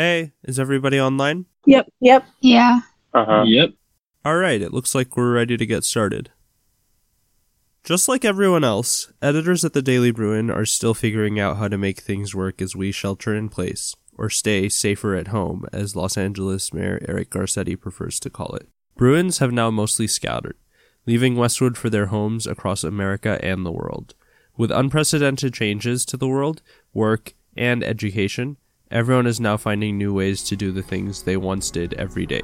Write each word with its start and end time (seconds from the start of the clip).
Hey, 0.00 0.32
is 0.42 0.58
everybody 0.58 0.98
online? 0.98 1.44
Yep, 1.66 1.92
yep. 2.00 2.24
Yeah. 2.40 2.80
Uh-huh. 3.12 3.42
Yep. 3.46 3.74
Alright, 4.26 4.62
it 4.62 4.72
looks 4.72 4.94
like 4.94 5.14
we're 5.14 5.34
ready 5.34 5.58
to 5.58 5.66
get 5.66 5.84
started. 5.84 6.30
Just 7.84 8.08
like 8.08 8.24
everyone 8.24 8.64
else, 8.64 9.12
editors 9.20 9.62
at 9.62 9.74
the 9.74 9.82
Daily 9.82 10.10
Bruin 10.10 10.50
are 10.50 10.64
still 10.64 10.94
figuring 10.94 11.38
out 11.38 11.58
how 11.58 11.68
to 11.68 11.76
make 11.76 12.00
things 12.00 12.34
work 12.34 12.62
as 12.62 12.74
we 12.74 12.92
shelter 12.92 13.34
in 13.36 13.50
place, 13.50 13.94
or 14.16 14.30
stay 14.30 14.70
safer 14.70 15.14
at 15.14 15.28
home, 15.28 15.66
as 15.70 15.94
Los 15.94 16.16
Angeles 16.16 16.72
Mayor 16.72 16.98
Eric 17.06 17.28
Garcetti 17.28 17.78
prefers 17.78 18.18
to 18.20 18.30
call 18.30 18.54
it. 18.54 18.70
Bruins 18.96 19.36
have 19.36 19.52
now 19.52 19.70
mostly 19.70 20.06
scattered, 20.06 20.56
leaving 21.04 21.36
Westwood 21.36 21.76
for 21.76 21.90
their 21.90 22.06
homes 22.06 22.46
across 22.46 22.82
America 22.82 23.38
and 23.42 23.66
the 23.66 23.70
world. 23.70 24.14
With 24.56 24.70
unprecedented 24.70 25.52
changes 25.52 26.06
to 26.06 26.16
the 26.16 26.26
world, 26.26 26.62
work, 26.94 27.34
and 27.54 27.84
education, 27.84 28.56
everyone 28.90 29.26
is 29.26 29.38
now 29.38 29.56
finding 29.56 29.96
new 29.96 30.12
ways 30.12 30.42
to 30.42 30.56
do 30.56 30.72
the 30.72 30.82
things 30.82 31.22
they 31.22 31.36
once 31.36 31.70
did 31.70 31.94
every 31.94 32.26
day. 32.26 32.42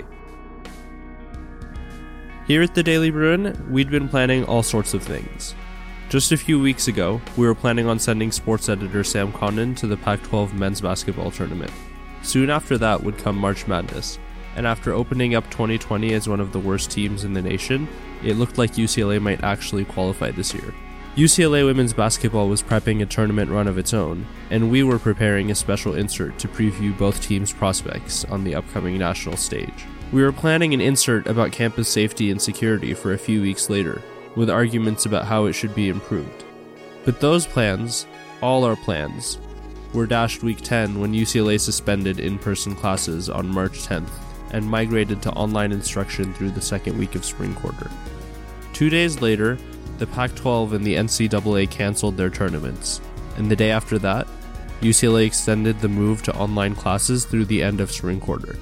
Here 2.47 2.63
at 2.63 2.75
the 2.75 2.85
Daily 2.85 3.11
Bruin, 3.11 3.67
we'd 3.69 3.91
been 3.91 4.09
planning 4.09 4.45
all 4.45 4.63
sorts 4.63 4.95
of 4.95 5.03
things. 5.03 5.57
Just 6.09 6.31
a 6.31 6.37
few 6.37 6.61
weeks 6.61 6.87
ago, 6.87 7.21
we 7.37 7.49
were 7.49 7.55
planning 7.57 7.89
on 7.89 7.99
sending 7.99 8.31
sports 8.31 8.69
editor 8.69 9.03
Sam 9.03 9.33
Connon 9.33 9.75
to 9.79 9.89
the 9.89 9.97
Pac 9.97 10.23
12 10.23 10.55
men's 10.55 10.81
basketball 10.81 11.33
tournament. 11.33 11.73
Soon 12.23 12.49
after 12.49 12.79
that 12.79 13.03
would 13.03 13.19
come 13.19 13.37
March 13.37 13.67
Madness, 13.67 14.21
and 14.55 14.69
after 14.69 14.93
opening 14.93 15.35
up 15.35 15.51
2020 15.51 16.15
as 16.15 16.29
one 16.29 16.39
of 16.39 16.53
the 16.53 16.61
worst 16.61 16.93
teams 16.93 17.25
in 17.25 17.33
the 17.33 17.43
nation, 17.43 17.89
it 18.23 18.37
looked 18.37 18.57
like 18.57 18.75
UCLA 18.75 19.21
might 19.21 19.43
actually 19.43 19.85
qualify 19.85 20.31
this 20.31 20.55
year. 20.55 20.73
UCLA 21.17 21.65
women's 21.65 21.95
basketball 21.95 22.47
was 22.47 22.63
prepping 22.63 23.01
a 23.01 23.07
tournament 23.07 23.51
run 23.51 23.67
of 23.67 23.79
its 23.79 23.95
own, 23.95 24.27
and 24.51 24.71
we 24.71 24.83
were 24.83 24.99
preparing 24.99 25.51
a 25.51 25.55
special 25.55 25.95
insert 25.95 26.39
to 26.39 26.47
preview 26.47 26.97
both 26.99 27.23
teams' 27.23 27.55
prospects 27.55 28.27
on 28.27 28.45
the 28.45 28.55
upcoming 28.55 28.99
national 28.99 29.39
stage. 29.39 29.87
We 30.13 30.23
were 30.23 30.31
planning 30.31 30.75
an 30.75 30.83
insert 30.83 31.27
about 31.27 31.53
campus 31.53 31.89
safety 31.89 32.31
and 32.31 32.41
security 32.41 32.93
for 32.93 33.15
a 33.15 33.19
few 33.19 33.41
weeks 33.41 33.71
later, 33.71 34.03
with 34.35 34.51
arguments 34.51 35.07
about 35.07 35.25
how 35.25 35.47
it 35.47 35.55
should 35.55 35.75
be 35.75 35.89
improved. 35.89 36.45
But 37.07 37.19
those 37.19 37.47
plans, 37.47 38.07
all 38.43 38.65
our 38.65 38.77
plans, 38.77 39.39
were 39.95 40.07
dashed 40.07 40.43
week 40.43 40.61
10 40.61 41.01
when 41.01 41.15
UCLA 41.15 41.59
suspended 41.59 42.21
in 42.21 42.39
person 42.39 42.77
classes 42.77 43.31
on 43.31 43.49
March 43.49 43.79
10th 43.79 44.11
and 44.51 44.69
migrated 44.69 45.23
to 45.23 45.33
online 45.33 45.73
instruction 45.73 46.35
through 46.35 46.51
the 46.51 46.61
second 46.61 46.99
week 46.99 47.15
of 47.15 47.25
spring 47.25 47.55
quarter. 47.55 47.91
Two 48.75 48.91
days 48.91 49.23
later, 49.23 49.57
the 49.99 50.07
Pac 50.07 50.35
12 50.35 50.73
and 50.75 50.85
the 50.85 50.95
NCAA 50.95 51.71
canceled 51.71 52.17
their 52.17 52.31
tournaments, 52.31 53.01
and 53.37 53.51
the 53.51 53.57
day 53.57 53.71
after 53.71 53.99
that, 53.99 54.27
UCLA 54.81 55.27
extended 55.27 55.81
the 55.81 55.89
move 55.89 56.23
to 56.23 56.37
online 56.37 56.75
classes 56.75 57.25
through 57.25 57.47
the 57.47 57.63
end 57.63 57.81
of 57.81 57.91
spring 57.91 58.21
quarter. 58.21 58.57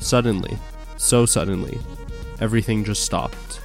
Suddenly, 0.00 0.56
so 0.96 1.26
suddenly, 1.26 1.78
everything 2.40 2.84
just 2.84 3.04
stopped. 3.04 3.60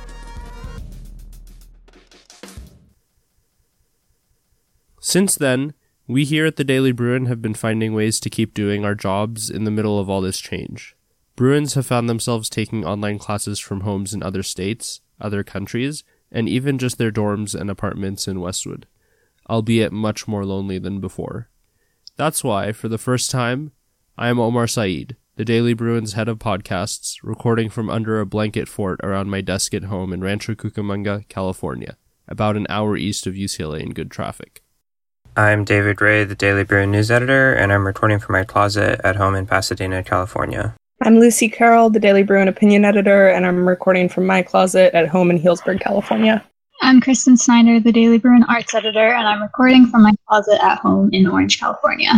Since 5.00 5.36
then, 5.36 5.74
we 6.08 6.26
here 6.26 6.46
at 6.46 6.58
the 6.58 6.64
Daily 6.64 6.92
Bruin 6.92 7.28
have 7.28 7.42
been 7.42 7.54
finding 7.54 7.94
ways 7.94 8.20
to 8.20 8.30
keep 8.30 8.54
doing 8.54 8.84
our 8.84 8.96
jobs 8.96 9.50
in 9.50 9.64
the 9.64 9.72
middle 9.72 10.00
of 10.00 10.10
all 10.10 10.22
this 10.22 10.40
change. 10.40 10.96
Bruins 11.36 11.76
have 11.76 11.86
found 11.86 12.10
themselves 12.10 12.50
taking 12.50 12.86
online 12.86 13.18
classes 13.18 13.60
from 13.60 13.82
homes 13.82 14.14
in 14.14 14.22
other 14.22 14.44
states, 14.44 15.02
other 15.20 15.44
countries, 15.44 16.04
and 16.34 16.50
even 16.50 16.78
just 16.78 16.98
their 16.98 17.12
dorms 17.12 17.54
and 17.58 17.70
apartments 17.70 18.28
in 18.28 18.42
Westwood, 18.42 18.88
albeit 19.50 19.94
much 19.94 20.28
more 20.28 20.44
lonely 20.44 20.80
than 20.80 21.00
before. 21.00 21.48
That's 22.18 22.44
why, 22.44 22.74
for 22.74 22.90
the 22.90 22.98
first 22.98 23.32
time, 23.32 23.72
I 24.18 24.28
am 24.28 24.40
Omar 24.40 24.68
Saeed, 24.68 25.16
the 25.36 25.46
Daily 25.46 25.74
Bruin's 25.74 26.14
head 26.14 26.28
of 26.28 26.40
podcasts, 26.40 27.18
recording 27.24 27.70
from 27.70 27.90
under 27.90 28.20
a 28.20 28.26
blanket 28.26 28.68
fort 28.68 29.00
around 29.04 29.30
my 29.30 29.42
desk 29.42 29.74
at 29.74 29.86
home 29.86 30.12
in 30.12 30.22
Rancho 30.22 30.56
Cucamonga, 30.56 31.28
California, 31.30 31.98
about 32.28 32.58
an 32.58 32.68
hour 32.70 32.98
east 32.98 33.26
of 33.28 33.36
UCLA 33.36 33.82
in 33.82 33.94
good 33.94 34.12
traffic. 34.12 34.64
I'm 35.36 35.64
David 35.64 35.96
Gray, 35.96 36.24
the 36.24 36.36
Daily 36.36 36.64
Bruin 36.64 36.92
news 36.92 37.10
editor, 37.10 37.54
and 37.54 37.74
I'm 37.74 37.88
recording 37.88 38.20
from 38.20 38.34
my 38.34 38.44
closet 38.44 39.02
at 39.04 39.16
home 39.16 39.34
in 39.34 39.48
Pasadena, 39.48 40.04
California. 40.04 40.76
I'm 41.06 41.20
Lucy 41.20 41.50
Carroll, 41.50 41.90
the 41.90 42.00
Daily 42.00 42.24
Bruin 42.24 42.48
opinion 42.48 42.86
editor, 42.86 43.28
and 43.28 43.46
I'm 43.46 43.68
recording 43.68 44.08
from 44.08 44.26
my 44.26 44.42
closet 44.42 44.96
at 44.96 45.10
home 45.10 45.32
in 45.32 45.38
Healdsburg, 45.38 45.82
California. 45.82 46.42
I'm 46.82 47.02
Kristen 47.02 47.36
Snyder, 47.36 47.82
the 47.82 47.92
Daily 47.92 48.18
Bruin 48.18 48.46
arts 48.48 48.74
editor, 48.74 49.14
and 49.14 49.28
I'm 49.28 49.42
recording 49.42 49.86
from 49.88 50.04
my 50.04 50.14
closet 50.30 50.64
at 50.64 50.78
home 50.78 51.10
in 51.12 51.28
Orange, 51.28 51.60
California. 51.60 52.10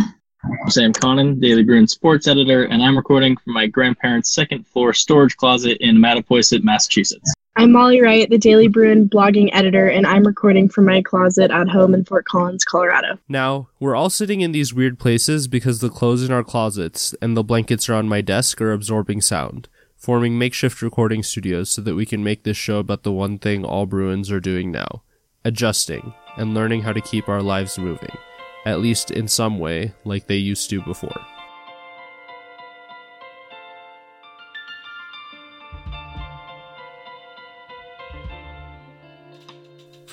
I'm 0.44 0.70
Sam 0.70 0.94
Connon, 0.94 1.40
Daily 1.42 1.64
Bruin 1.64 1.88
sports 1.88 2.28
editor, 2.28 2.66
and 2.66 2.84
I'm 2.84 2.96
recording 2.96 3.36
from 3.38 3.54
my 3.54 3.66
grandparents' 3.66 4.36
second 4.36 4.68
floor 4.68 4.94
storage 4.94 5.36
closet 5.36 5.80
in 5.80 5.98
Mattapoisett, 5.98 6.64
Massachusetts. 6.64 7.34
I'm 7.58 7.72
Molly 7.72 8.02
Wright, 8.02 8.30
the 8.30 8.38
Daily 8.38 8.68
Bruin 8.68 9.08
blogging 9.08 9.50
editor, 9.54 9.88
and 9.88 10.06
I'm 10.06 10.28
recording 10.28 10.68
from 10.68 10.84
my 10.84 11.02
closet 11.02 11.52
at 11.52 11.70
home 11.70 11.94
in 11.94 12.04
Fort 12.04 12.26
Collins, 12.26 12.66
Colorado. 12.66 13.18
Now, 13.30 13.70
we're 13.80 13.96
all 13.96 14.10
sitting 14.10 14.42
in 14.42 14.52
these 14.52 14.74
weird 14.74 15.00
places 15.00 15.48
because 15.48 15.80
the 15.80 15.90
clothes 15.90 16.22
in 16.22 16.34
our 16.34 16.44
closets 16.44 17.16
and 17.22 17.38
the 17.38 17.46
blankets 17.46 17.88
are 17.88 17.94
on 17.94 18.10
my 18.10 18.20
desk 18.20 18.60
are 18.60 18.74
absorbing 18.74 19.22
sound, 19.22 19.70
forming 19.96 20.38
makeshift 20.38 20.82
recording 20.82 21.24
studios 21.24 21.70
so 21.70 21.82
that 21.82 21.96
we 21.96 22.06
can 22.06 22.26
make 22.26 22.44
this 22.44 22.58
show 22.58 22.80
about 22.80 23.04
the 23.04 23.14
one 23.14 23.38
thing 23.38 23.64
all 23.64 23.86
Bruins 23.86 24.30
are 24.30 24.42
doing 24.42 24.70
now 24.70 25.04
adjusting 25.46 26.14
and 26.38 26.56
learning 26.56 26.82
how 26.82 26.92
to 26.92 27.00
keep 27.00 27.30
our 27.30 27.42
lives 27.42 27.78
moving, 27.78 28.18
at 28.66 28.82
least 28.82 29.12
in 29.12 29.28
some 29.28 29.60
way, 29.60 29.94
like 30.04 30.28
they 30.28 30.36
used 30.36 30.70
to 30.72 30.82
before. 30.82 31.22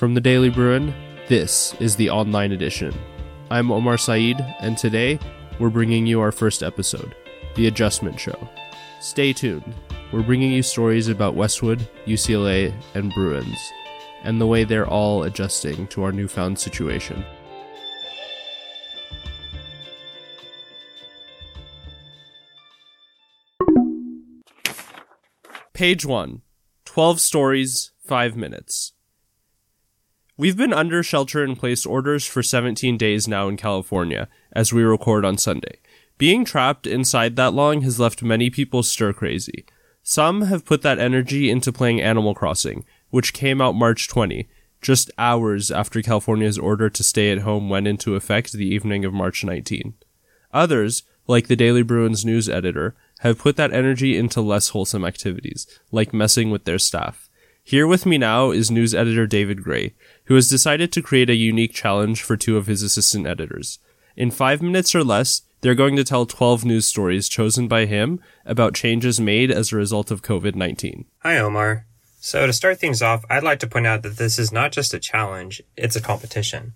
From 0.03 0.15
the 0.15 0.19
Daily 0.19 0.49
Bruin, 0.49 0.93
this 1.29 1.75
is 1.79 1.95
the 1.95 2.09
online 2.09 2.51
edition. 2.51 2.93
I'm 3.49 3.71
Omar 3.71 3.97
Saeed, 3.97 4.37
and 4.59 4.77
today 4.77 5.17
we're 5.59 5.69
bringing 5.69 6.05
you 6.05 6.19
our 6.19 6.33
first 6.33 6.61
episode, 6.61 7.15
The 7.55 7.67
Adjustment 7.67 8.19
Show. 8.19 8.49
Stay 8.99 9.31
tuned. 9.31 9.73
We're 10.11 10.21
bringing 10.21 10.51
you 10.51 10.61
stories 10.61 11.07
about 11.07 11.35
Westwood, 11.35 11.87
UCLA, 12.05 12.73
and 12.95 13.13
Bruins, 13.13 13.57
and 14.25 14.41
the 14.41 14.45
way 14.45 14.65
they're 14.65 14.85
all 14.85 15.23
adjusting 15.23 15.87
to 15.87 16.03
our 16.03 16.11
newfound 16.11 16.59
situation. 16.59 17.23
Page 25.71 26.05
1 26.05 26.41
12 26.83 27.21
stories, 27.21 27.93
5 28.05 28.35
minutes. 28.35 28.91
We've 30.35 30.57
been 30.57 30.73
under 30.73 31.03
shelter 31.03 31.43
in 31.43 31.55
place 31.55 31.85
orders 31.85 32.25
for 32.25 32.41
17 32.41 32.97
days 32.97 33.27
now 33.27 33.47
in 33.47 33.55
California, 33.55 34.27
as 34.51 34.73
we 34.73 34.81
record 34.81 35.25
on 35.25 35.37
Sunday. 35.37 35.77
Being 36.17 36.43
trapped 36.43 36.87
inside 36.87 37.35
that 37.35 37.53
long 37.53 37.81
has 37.81 37.99
left 37.99 38.23
many 38.23 38.49
people 38.49 38.81
stir 38.81 39.13
crazy. 39.13 39.65
Some 40.01 40.43
have 40.43 40.65
put 40.65 40.81
that 40.81 40.97
energy 40.97 41.51
into 41.51 41.71
playing 41.71 42.01
Animal 42.01 42.33
Crossing, 42.33 42.83
which 43.11 43.31
came 43.31 43.61
out 43.61 43.75
March 43.75 44.07
20, 44.07 44.49
just 44.81 45.11
hours 45.19 45.69
after 45.69 46.01
California's 46.01 46.57
order 46.57 46.89
to 46.89 47.03
stay 47.03 47.31
at 47.31 47.39
home 47.39 47.69
went 47.69 47.87
into 47.87 48.15
effect 48.15 48.53
the 48.53 48.67
evening 48.67 49.05
of 49.05 49.13
March 49.13 49.43
19. 49.43 49.93
Others, 50.51 51.03
like 51.27 51.47
the 51.47 51.55
Daily 51.55 51.83
Bruin's 51.83 52.25
news 52.25 52.49
editor, 52.49 52.95
have 53.19 53.37
put 53.37 53.55
that 53.57 53.71
energy 53.71 54.17
into 54.17 54.41
less 54.41 54.69
wholesome 54.69 55.05
activities, 55.05 55.67
like 55.91 56.11
messing 56.11 56.49
with 56.49 56.65
their 56.65 56.79
staff. 56.79 57.22
Here 57.65 57.87
with 57.87 58.05
me 58.05 58.17
now 58.17 58.51
is 58.51 58.69
news 58.69 58.93
editor 58.93 59.25
David 59.25 59.63
Gray, 59.63 59.93
who 60.25 60.35
has 60.35 60.49
decided 60.49 60.91
to 60.91 61.01
create 61.01 61.29
a 61.29 61.35
unique 61.35 61.73
challenge 61.73 62.21
for 62.21 62.35
two 62.35 62.57
of 62.57 62.67
his 62.67 62.83
assistant 62.83 63.25
editors. 63.25 63.79
In 64.17 64.31
five 64.31 64.61
minutes 64.61 64.93
or 64.93 65.01
less, 65.01 65.43
they're 65.61 65.73
going 65.73 65.95
to 65.95 66.03
tell 66.03 66.25
12 66.25 66.65
news 66.65 66.85
stories 66.85 67.29
chosen 67.29 67.69
by 67.69 67.85
him 67.85 68.19
about 68.45 68.75
changes 68.75 69.21
made 69.21 69.49
as 69.49 69.71
a 69.71 69.77
result 69.77 70.11
of 70.11 70.21
COVID 70.21 70.55
19. 70.55 71.05
Hi, 71.19 71.37
Omar. 71.37 71.85
So, 72.19 72.45
to 72.45 72.51
start 72.51 72.79
things 72.79 73.01
off, 73.01 73.23
I'd 73.29 73.43
like 73.43 73.59
to 73.59 73.67
point 73.67 73.87
out 73.87 74.03
that 74.03 74.17
this 74.17 74.37
is 74.37 74.51
not 74.51 74.73
just 74.73 74.93
a 74.93 74.99
challenge, 74.99 75.61
it's 75.77 75.95
a 75.95 76.01
competition. 76.01 76.73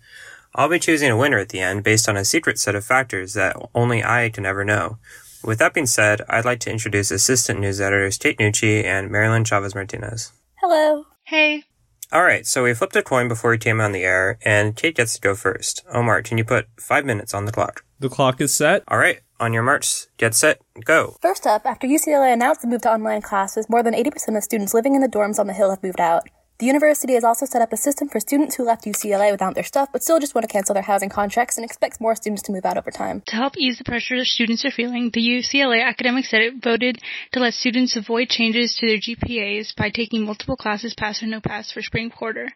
I'll 0.55 0.69
be 0.69 0.79
choosing 0.79 1.11
a 1.11 1.17
winner 1.17 1.37
at 1.37 1.49
the 1.49 1.59
end 1.59 1.83
based 1.83 2.07
on 2.07 2.15
a 2.15 2.23
secret 2.23 2.59
set 2.59 2.75
of 2.75 2.85
factors 2.85 3.33
that 3.33 3.57
only 3.75 4.05
I 4.05 4.29
can 4.29 4.45
ever 4.45 4.63
know. 4.63 4.99
With 5.43 5.59
that 5.59 5.73
being 5.73 5.85
said, 5.85 6.21
I'd 6.29 6.45
like 6.45 6.61
to 6.61 6.71
introduce 6.71 7.11
assistant 7.11 7.59
news 7.59 7.81
editors 7.81 8.17
Kate 8.17 8.37
Nucci 8.37 8.85
and 8.85 9.11
Marilyn 9.11 9.43
Chavez 9.43 9.75
Martinez. 9.75 10.31
Hello. 10.69 11.05
Hey. 11.23 11.63
All 12.11 12.23
right, 12.23 12.45
so 12.45 12.65
we 12.65 12.73
flipped 12.73 12.97
a 12.97 13.01
coin 13.01 13.29
before 13.29 13.51
we 13.51 13.57
came 13.57 13.79
on 13.79 13.93
the 13.93 14.03
air, 14.03 14.37
and 14.43 14.75
Kate 14.75 14.97
gets 14.97 15.13
to 15.13 15.21
go 15.21 15.33
first. 15.33 15.81
Omar, 15.89 16.21
can 16.21 16.37
you 16.37 16.43
put 16.43 16.67
five 16.77 17.05
minutes 17.05 17.33
on 17.33 17.45
the 17.45 17.53
clock? 17.53 17.85
The 18.01 18.09
clock 18.09 18.41
is 18.41 18.53
set. 18.53 18.83
All 18.89 18.97
right, 18.97 19.21
on 19.39 19.53
your 19.53 19.63
march, 19.63 20.07
get 20.17 20.35
set, 20.35 20.59
go. 20.83 21.15
First 21.21 21.47
up, 21.47 21.65
after 21.65 21.87
UCLA 21.87 22.33
announced 22.33 22.63
the 22.63 22.67
move 22.67 22.81
to 22.81 22.91
online 22.91 23.21
classes, 23.21 23.69
more 23.69 23.81
than 23.81 23.93
80% 23.93 24.35
of 24.35 24.43
students 24.43 24.73
living 24.73 24.93
in 24.93 24.99
the 24.99 25.07
dorms 25.07 25.39
on 25.39 25.47
the 25.47 25.53
Hill 25.53 25.69
have 25.69 25.81
moved 25.81 26.01
out. 26.01 26.27
The 26.59 26.65
university 26.65 27.13
has 27.13 27.23
also 27.23 27.45
set 27.45 27.61
up 27.61 27.71
a 27.71 27.77
system 27.77 28.09
for 28.09 28.19
students 28.19 28.55
who 28.55 28.63
left 28.63 28.85
UCLA 28.85 29.31
without 29.31 29.53
their 29.53 29.63
stuff 29.63 29.89
but 29.91 30.01
still 30.01 30.19
just 30.19 30.33
want 30.33 30.41
to 30.41 30.51
cancel 30.51 30.73
their 30.73 30.81
housing 30.81 31.09
contracts 31.09 31.55
and 31.55 31.63
expects 31.63 31.99
more 31.99 32.15
students 32.15 32.41
to 32.43 32.51
move 32.51 32.65
out 32.65 32.77
over 32.77 32.89
time. 32.89 33.21
To 33.27 33.35
help 33.35 33.53
ease 33.57 33.77
the 33.77 33.83
pressure 33.83 34.17
that 34.17 34.25
students 34.25 34.65
are 34.65 34.71
feeling, 34.71 35.11
the 35.13 35.21
UCLA 35.21 35.85
Academic 35.85 36.25
Senate 36.25 36.55
voted 36.63 36.99
to 37.33 37.39
let 37.39 37.53
students 37.53 37.95
avoid 37.95 38.29
changes 38.29 38.75
to 38.79 38.87
their 38.87 38.97
GPAs 38.97 39.75
by 39.75 39.91
taking 39.91 40.23
multiple 40.23 40.57
classes 40.57 40.95
pass 40.97 41.21
or 41.21 41.27
no 41.27 41.41
pass 41.41 41.71
for 41.71 41.83
spring 41.83 42.09
quarter. 42.09 42.49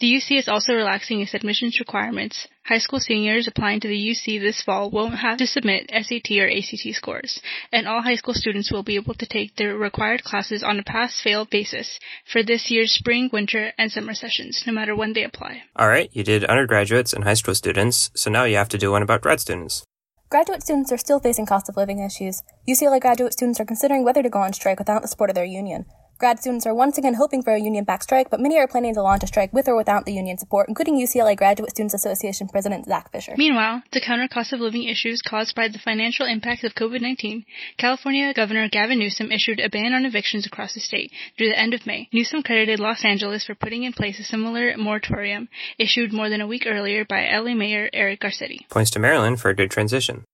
The 0.00 0.12
UC 0.12 0.38
is 0.38 0.48
also 0.48 0.74
relaxing 0.74 1.20
its 1.20 1.34
admissions 1.34 1.78
requirements. 1.78 2.46
High 2.64 2.78
school 2.78 3.00
seniors 3.00 3.46
applying 3.46 3.80
to 3.80 3.88
the 3.88 3.94
UC 4.10 4.40
this 4.40 4.62
fall 4.62 4.90
won't 4.90 5.18
have 5.18 5.38
to 5.38 5.46
submit 5.46 5.90
SAT 5.90 6.30
or 6.38 6.48
ACT 6.48 6.94
scores, 6.94 7.40
and 7.72 7.86
all 7.86 8.02
high 8.02 8.16
school 8.16 8.34
students 8.34 8.72
will 8.72 8.82
be 8.82 8.96
able 8.96 9.14
to 9.14 9.26
take 9.26 9.56
their 9.56 9.76
required 9.76 10.24
classes 10.24 10.62
on 10.62 10.78
a 10.78 10.82
pass-fail 10.82 11.46
basis 11.46 11.98
for 12.30 12.42
this 12.42 12.70
year's 12.70 12.92
spring, 12.92 13.30
winter, 13.32 13.72
and 13.78 13.90
summer 13.90 14.14
sessions, 14.14 14.64
no 14.66 14.72
matter 14.72 14.94
when 14.94 15.12
they 15.12 15.24
apply. 15.24 15.62
All 15.76 15.88
right, 15.88 16.10
you 16.12 16.24
did 16.24 16.44
undergraduates 16.44 17.12
and 17.12 17.24
high 17.24 17.34
school 17.34 17.54
students, 17.54 18.10
so 18.14 18.30
now 18.30 18.44
you 18.44 18.56
have 18.56 18.68
to 18.70 18.78
do 18.78 18.90
one 18.90 19.02
about 19.02 19.20
grad 19.20 19.40
students. 19.40 19.84
Graduate 20.28 20.62
students 20.62 20.90
are 20.90 20.98
still 20.98 21.20
facing 21.20 21.46
cost 21.46 21.68
of 21.68 21.76
living 21.76 22.00
issues. 22.00 22.42
UCLA 22.68 23.00
graduate 23.00 23.32
students 23.32 23.60
are 23.60 23.64
considering 23.64 24.04
whether 24.04 24.24
to 24.24 24.28
go 24.28 24.40
on 24.40 24.52
strike 24.52 24.80
without 24.80 25.02
the 25.02 25.08
support 25.08 25.30
of 25.30 25.36
their 25.36 25.44
union. 25.44 25.86
Grad 26.18 26.38
students 26.38 26.64
are 26.64 26.74
once 26.74 26.96
again 26.96 27.12
hoping 27.12 27.42
for 27.42 27.52
a 27.52 27.60
union 27.60 27.84
backed 27.84 28.04
strike, 28.04 28.30
but 28.30 28.40
many 28.40 28.56
are 28.56 28.66
planning 28.66 28.94
to 28.94 29.02
launch 29.02 29.22
a 29.22 29.26
strike 29.26 29.52
with 29.52 29.68
or 29.68 29.76
without 29.76 30.06
the 30.06 30.14
union 30.14 30.38
support, 30.38 30.66
including 30.66 30.96
UCLA 30.96 31.36
Graduate 31.36 31.68
Students 31.68 31.92
Association 31.92 32.48
President 32.48 32.86
Zach 32.86 33.12
Fisher. 33.12 33.34
Meanwhile, 33.36 33.82
to 33.92 34.00
counter 34.00 34.26
cost 34.26 34.54
of 34.54 34.60
living 34.60 34.84
issues 34.84 35.20
caused 35.20 35.54
by 35.54 35.68
the 35.68 35.78
financial 35.78 36.24
impacts 36.24 36.64
of 36.64 36.74
COVID-19, 36.74 37.44
California 37.76 38.32
Governor 38.32 38.66
Gavin 38.70 38.98
Newsom 38.98 39.30
issued 39.30 39.60
a 39.60 39.68
ban 39.68 39.92
on 39.92 40.06
evictions 40.06 40.46
across 40.46 40.72
the 40.72 40.80
state 40.80 41.12
through 41.36 41.50
the 41.50 41.58
end 41.58 41.74
of 41.74 41.86
May. 41.86 42.08
Newsom 42.14 42.42
credited 42.42 42.80
Los 42.80 43.04
Angeles 43.04 43.44
for 43.44 43.54
putting 43.54 43.82
in 43.82 43.92
place 43.92 44.18
a 44.18 44.24
similar 44.24 44.74
moratorium 44.78 45.50
issued 45.78 46.14
more 46.14 46.30
than 46.30 46.40
a 46.40 46.46
week 46.46 46.64
earlier 46.66 47.04
by 47.04 47.28
LA 47.30 47.52
Mayor 47.52 47.90
Eric 47.92 48.20
Garcetti. 48.20 48.66
Points 48.70 48.90
to 48.92 48.98
Marilyn 48.98 49.36
for 49.36 49.50
a 49.50 49.54
good 49.54 49.70
transition. 49.70 50.24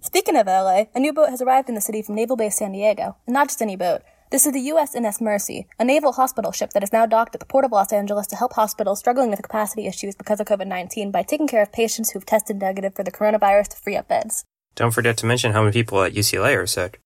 Speaking 0.00 0.34
of 0.34 0.48
LA, 0.48 0.86
a 0.92 0.98
new 0.98 1.12
boat 1.12 1.28
has 1.30 1.40
arrived 1.40 1.68
in 1.68 1.76
the 1.76 1.80
city 1.80 2.02
from 2.02 2.16
Naval 2.16 2.34
Base 2.34 2.56
San 2.56 2.72
Diego, 2.72 3.16
and 3.28 3.34
not 3.34 3.46
just 3.46 3.62
any 3.62 3.76
boat. 3.76 4.02
This 4.30 4.46
is 4.46 4.52
the 4.52 4.70
USNS 4.70 5.20
Mercy, 5.20 5.66
a 5.76 5.84
naval 5.84 6.12
hospital 6.12 6.52
ship 6.52 6.70
that 6.70 6.84
is 6.84 6.92
now 6.92 7.04
docked 7.04 7.34
at 7.34 7.40
the 7.40 7.46
Port 7.46 7.64
of 7.64 7.72
Los 7.72 7.92
Angeles 7.92 8.28
to 8.28 8.36
help 8.36 8.52
hospitals 8.52 9.00
struggling 9.00 9.28
with 9.28 9.42
capacity 9.42 9.88
issues 9.88 10.14
because 10.14 10.38
of 10.38 10.46
COVID 10.46 10.68
19 10.68 11.10
by 11.10 11.24
taking 11.24 11.48
care 11.48 11.62
of 11.62 11.72
patients 11.72 12.10
who've 12.10 12.24
tested 12.24 12.60
negative 12.60 12.94
for 12.94 13.02
the 13.02 13.10
coronavirus 13.10 13.70
to 13.70 13.76
free 13.78 13.96
up 13.96 14.06
beds. 14.06 14.44
Don't 14.76 14.92
forget 14.92 15.16
to 15.16 15.26
mention 15.26 15.50
how 15.50 15.62
many 15.62 15.72
people 15.72 16.00
at 16.04 16.12
UCLA 16.12 16.56
are 16.56 16.66
sick. 16.68 17.00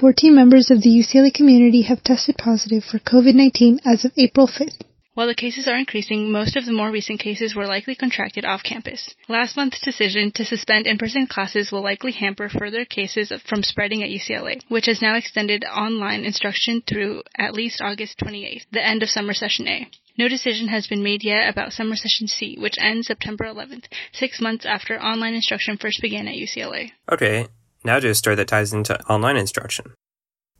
14 0.00 0.34
members 0.34 0.70
of 0.70 0.80
the 0.80 0.88
UCLA 0.88 1.30
community 1.30 1.82
have 1.82 2.02
tested 2.02 2.36
positive 2.38 2.84
for 2.84 2.98
COVID 3.00 3.34
19 3.34 3.80
as 3.84 4.06
of 4.06 4.12
April 4.16 4.48
5th. 4.48 4.80
While 5.20 5.28
the 5.28 5.34
cases 5.34 5.68
are 5.68 5.76
increasing, 5.76 6.32
most 6.32 6.56
of 6.56 6.64
the 6.64 6.72
more 6.72 6.90
recent 6.90 7.20
cases 7.20 7.54
were 7.54 7.66
likely 7.66 7.94
contracted 7.94 8.46
off 8.46 8.62
campus. 8.62 9.14
Last 9.28 9.54
month's 9.54 9.82
decision 9.82 10.32
to 10.32 10.46
suspend 10.46 10.86
in-person 10.86 11.26
classes 11.26 11.70
will 11.70 11.82
likely 11.82 12.12
hamper 12.12 12.48
further 12.48 12.86
cases 12.86 13.30
from 13.46 13.62
spreading 13.62 14.02
at 14.02 14.08
UCLA, 14.08 14.62
which 14.68 14.86
has 14.86 15.02
now 15.02 15.16
extended 15.16 15.62
online 15.62 16.24
instruction 16.24 16.82
through 16.86 17.22
at 17.36 17.52
least 17.52 17.82
August 17.82 18.18
28th, 18.18 18.64
the 18.72 18.82
end 18.82 19.02
of 19.02 19.10
summer 19.10 19.34
session 19.34 19.68
A. 19.68 19.90
No 20.16 20.26
decision 20.26 20.68
has 20.68 20.86
been 20.86 21.02
made 21.02 21.22
yet 21.22 21.50
about 21.50 21.74
summer 21.74 21.96
session 21.96 22.26
C, 22.26 22.56
which 22.58 22.78
ends 22.80 23.08
September 23.08 23.44
11th, 23.44 23.88
six 24.14 24.40
months 24.40 24.64
after 24.64 24.98
online 24.98 25.34
instruction 25.34 25.76
first 25.76 26.00
began 26.00 26.28
at 26.28 26.34
UCLA. 26.34 26.92
Okay, 27.12 27.46
now 27.84 28.00
to 28.00 28.08
a 28.08 28.14
story 28.14 28.36
that 28.36 28.48
ties 28.48 28.72
into 28.72 28.98
online 29.02 29.36
instruction. 29.36 29.92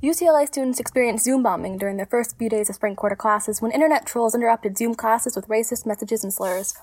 UCLA 0.03 0.47
students 0.47 0.81
experienced 0.81 1.25
Zoom 1.25 1.43
bombing 1.43 1.77
during 1.77 1.99
their 1.99 2.07
first 2.07 2.39
few 2.39 2.49
days 2.49 2.71
of 2.71 2.75
spring 2.75 2.97
quarter 2.97 3.15
classes 3.15 3.61
when 3.61 3.71
internet 3.71 4.07
trolls 4.07 4.35
interrupted 4.35 4.79
Zoom 4.79 4.95
classes 4.95 5.37
with 5.37 5.47
racist 5.47 5.85
messages 5.85 6.25
and 6.25 6.33
slurs. 6.33 6.75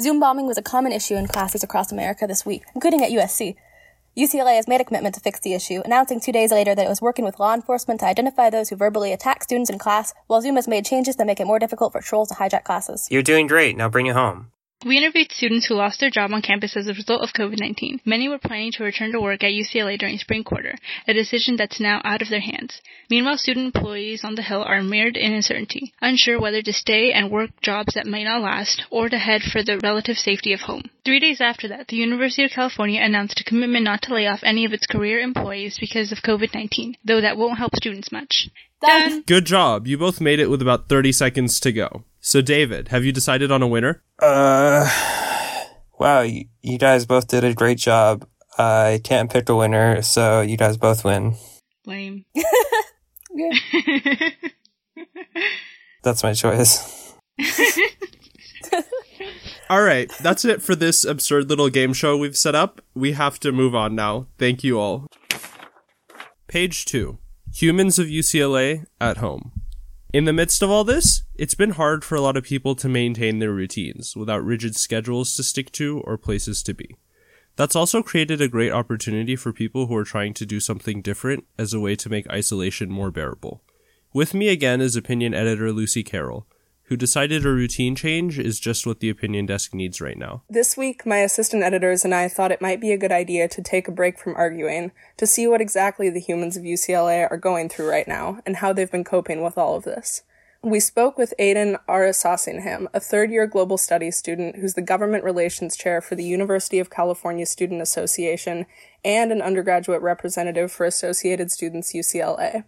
Zoom 0.00 0.18
bombing 0.18 0.46
was 0.46 0.56
a 0.56 0.62
common 0.62 0.90
issue 0.90 1.14
in 1.14 1.26
classes 1.26 1.62
across 1.62 1.92
America 1.92 2.26
this 2.26 2.46
week, 2.46 2.62
including 2.74 3.04
at 3.04 3.10
USC. 3.10 3.54
UCLA 4.16 4.56
has 4.56 4.66
made 4.66 4.80
a 4.80 4.84
commitment 4.84 5.14
to 5.14 5.20
fix 5.20 5.40
the 5.40 5.52
issue, 5.52 5.82
announcing 5.84 6.20
two 6.20 6.32
days 6.32 6.52
later 6.52 6.74
that 6.74 6.86
it 6.86 6.88
was 6.88 7.02
working 7.02 7.26
with 7.26 7.38
law 7.38 7.52
enforcement 7.52 8.00
to 8.00 8.06
identify 8.06 8.48
those 8.48 8.70
who 8.70 8.76
verbally 8.76 9.12
attack 9.12 9.42
students 9.42 9.68
in 9.68 9.78
class, 9.78 10.14
while 10.26 10.40
Zoom 10.40 10.56
has 10.56 10.66
made 10.66 10.86
changes 10.86 11.16
that 11.16 11.26
make 11.26 11.40
it 11.40 11.46
more 11.46 11.58
difficult 11.58 11.92
for 11.92 12.00
trolls 12.00 12.30
to 12.30 12.34
hijack 12.36 12.64
classes. 12.64 13.08
You're 13.10 13.22
doing 13.22 13.46
great. 13.46 13.76
Now 13.76 13.90
bring 13.90 14.06
it 14.06 14.16
home. 14.16 14.52
We 14.84 14.98
interviewed 14.98 15.32
students 15.32 15.64
who 15.66 15.76
lost 15.76 16.00
their 16.00 16.10
job 16.10 16.32
on 16.34 16.42
campus 16.42 16.76
as 16.76 16.86
a 16.86 16.92
result 16.92 17.22
of 17.22 17.32
COVID-19. 17.32 18.00
Many 18.04 18.28
were 18.28 18.38
planning 18.38 18.70
to 18.72 18.84
return 18.84 19.12
to 19.12 19.20
work 19.20 19.42
at 19.42 19.52
UCLA 19.52 19.98
during 19.98 20.18
spring 20.18 20.44
quarter, 20.44 20.74
a 21.08 21.14
decision 21.14 21.56
that's 21.56 21.80
now 21.80 22.02
out 22.04 22.20
of 22.20 22.28
their 22.28 22.40
hands. 22.40 22.82
Meanwhile, 23.08 23.38
student 23.38 23.74
employees 23.74 24.24
on 24.24 24.34
the 24.34 24.42
Hill 24.42 24.62
are 24.62 24.82
mired 24.82 25.16
in 25.16 25.32
uncertainty, 25.32 25.94
unsure 26.02 26.38
whether 26.38 26.60
to 26.60 26.72
stay 26.72 27.12
and 27.12 27.30
work 27.30 27.50
jobs 27.62 27.94
that 27.94 28.06
may 28.06 28.24
not 28.24 28.42
last 28.42 28.84
or 28.90 29.08
to 29.08 29.16
head 29.16 29.40
for 29.40 29.62
the 29.62 29.78
relative 29.82 30.18
safety 30.18 30.52
of 30.52 30.60
home. 30.60 30.90
Three 31.06 31.18
days 31.18 31.40
after 31.40 31.66
that, 31.68 31.88
the 31.88 31.96
University 31.96 32.44
of 32.44 32.50
California 32.50 33.00
announced 33.00 33.40
a 33.40 33.44
commitment 33.44 33.84
not 33.84 34.02
to 34.02 34.14
lay 34.14 34.26
off 34.26 34.40
any 34.42 34.66
of 34.66 34.74
its 34.74 34.86
career 34.86 35.18
employees 35.18 35.78
because 35.80 36.12
of 36.12 36.18
COVID-19, 36.18 36.96
though 37.02 37.22
that 37.22 37.38
won't 37.38 37.58
help 37.58 37.74
students 37.74 38.12
much. 38.12 38.50
Done. 38.82 39.22
Good 39.26 39.46
job. 39.46 39.86
You 39.86 39.96
both 39.96 40.20
made 40.20 40.40
it 40.40 40.50
with 40.50 40.60
about 40.60 40.90
30 40.90 41.12
seconds 41.12 41.58
to 41.60 41.72
go. 41.72 42.04
So, 42.26 42.40
David, 42.40 42.88
have 42.88 43.04
you 43.04 43.12
decided 43.12 43.52
on 43.52 43.60
a 43.60 43.68
winner? 43.68 44.02
Uh, 44.18 44.88
wow, 45.98 46.22
you, 46.22 46.46
you 46.62 46.78
guys 46.78 47.04
both 47.04 47.28
did 47.28 47.44
a 47.44 47.52
great 47.52 47.76
job. 47.76 48.26
I 48.56 49.02
can't 49.04 49.30
pick 49.30 49.50
a 49.50 49.54
winner, 49.54 50.00
so 50.00 50.40
you 50.40 50.56
guys 50.56 50.78
both 50.78 51.04
win. 51.04 51.36
Lame. 51.84 52.24
That's 56.02 56.22
my 56.22 56.32
choice. 56.32 57.12
All 59.68 59.82
right, 59.82 60.10
that's 60.20 60.44
it 60.44 60.62
for 60.62 60.74
this 60.74 61.04
absurd 61.04 61.50
little 61.50 61.68
game 61.68 61.92
show 61.92 62.16
we've 62.16 62.36
set 62.36 62.54
up. 62.54 62.80
We 62.94 63.12
have 63.12 63.38
to 63.40 63.52
move 63.52 63.74
on 63.74 63.94
now. 63.94 64.28
Thank 64.38 64.62
you 64.62 64.78
all. 64.78 65.06
Page 66.48 66.84
2 66.84 67.18
Humans 67.54 67.98
of 67.98 68.06
UCLA 68.06 68.84
at 69.00 69.18
home. 69.18 69.52
In 70.14 70.26
the 70.26 70.32
midst 70.32 70.62
of 70.62 70.70
all 70.70 70.84
this, 70.84 71.22
it's 71.34 71.56
been 71.56 71.70
hard 71.70 72.04
for 72.04 72.14
a 72.14 72.20
lot 72.20 72.36
of 72.36 72.44
people 72.44 72.76
to 72.76 72.88
maintain 72.88 73.40
their 73.40 73.50
routines 73.50 74.14
without 74.14 74.44
rigid 74.44 74.76
schedules 74.76 75.34
to 75.34 75.42
stick 75.42 75.72
to 75.72 76.02
or 76.04 76.16
places 76.16 76.62
to 76.62 76.72
be. 76.72 76.94
That's 77.56 77.74
also 77.74 78.00
created 78.00 78.40
a 78.40 78.46
great 78.46 78.70
opportunity 78.70 79.34
for 79.34 79.52
people 79.52 79.88
who 79.88 79.96
are 79.96 80.04
trying 80.04 80.32
to 80.34 80.46
do 80.46 80.60
something 80.60 81.02
different 81.02 81.46
as 81.58 81.74
a 81.74 81.80
way 81.80 81.96
to 81.96 82.08
make 82.08 82.30
isolation 82.30 82.92
more 82.92 83.10
bearable. 83.10 83.64
With 84.12 84.34
me 84.34 84.50
again 84.50 84.80
is 84.80 84.94
opinion 84.94 85.34
editor 85.34 85.72
Lucy 85.72 86.04
Carroll, 86.04 86.46
who 86.84 86.96
decided 86.96 87.46
a 87.46 87.50
routine 87.50 87.94
change 87.94 88.38
is 88.38 88.60
just 88.60 88.86
what 88.86 89.00
the 89.00 89.08
opinion 89.08 89.46
desk 89.46 89.72
needs 89.72 90.00
right 90.00 90.18
now. 90.18 90.42
This 90.50 90.76
week, 90.76 91.06
my 91.06 91.18
assistant 91.18 91.62
editors 91.62 92.04
and 92.04 92.14
I 92.14 92.28
thought 92.28 92.52
it 92.52 92.60
might 92.60 92.80
be 92.80 92.92
a 92.92 92.98
good 92.98 93.12
idea 93.12 93.48
to 93.48 93.62
take 93.62 93.88
a 93.88 93.92
break 93.92 94.18
from 94.18 94.36
arguing 94.36 94.92
to 95.16 95.26
see 95.26 95.46
what 95.46 95.60
exactly 95.60 96.10
the 96.10 96.20
humans 96.20 96.56
of 96.56 96.62
UCLA 96.62 97.30
are 97.30 97.38
going 97.38 97.68
through 97.68 97.88
right 97.88 98.06
now 98.06 98.40
and 98.44 98.56
how 98.56 98.72
they've 98.72 98.90
been 98.90 99.04
coping 99.04 99.42
with 99.42 99.56
all 99.56 99.76
of 99.76 99.84
this. 99.84 100.22
We 100.64 100.80
spoke 100.80 101.18
with 101.18 101.34
Aidan 101.38 101.76
Arasasingham, 101.86 102.86
a 102.94 103.00
third 103.00 103.30
year 103.30 103.46
global 103.46 103.76
studies 103.76 104.16
student 104.16 104.56
who's 104.56 104.72
the 104.72 104.80
government 104.80 105.22
relations 105.22 105.76
chair 105.76 106.00
for 106.00 106.14
the 106.14 106.24
University 106.24 106.78
of 106.78 106.88
California 106.88 107.44
Student 107.44 107.82
Association 107.82 108.64
and 109.04 109.30
an 109.30 109.42
undergraduate 109.42 110.00
representative 110.00 110.72
for 110.72 110.86
Associated 110.86 111.50
Students 111.50 111.92
UCLA. 111.92 112.64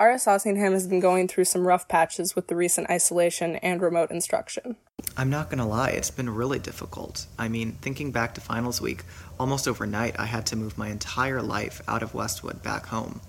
Arasasingham 0.00 0.72
has 0.74 0.86
been 0.86 1.00
going 1.00 1.26
through 1.26 1.46
some 1.46 1.66
rough 1.66 1.88
patches 1.88 2.36
with 2.36 2.46
the 2.46 2.54
recent 2.54 2.88
isolation 2.88 3.56
and 3.56 3.82
remote 3.82 4.12
instruction. 4.12 4.76
I'm 5.16 5.28
not 5.28 5.48
going 5.48 5.58
to 5.58 5.64
lie, 5.64 5.90
it's 5.90 6.12
been 6.12 6.30
really 6.30 6.60
difficult. 6.60 7.26
I 7.36 7.48
mean, 7.48 7.72
thinking 7.72 8.12
back 8.12 8.34
to 8.34 8.40
finals 8.40 8.80
week, 8.80 9.02
almost 9.40 9.66
overnight 9.66 10.18
I 10.18 10.26
had 10.26 10.46
to 10.46 10.56
move 10.56 10.78
my 10.78 10.88
entire 10.88 11.42
life 11.42 11.82
out 11.88 12.04
of 12.04 12.14
Westwood 12.14 12.62
back 12.62 12.86
home. 12.86 13.20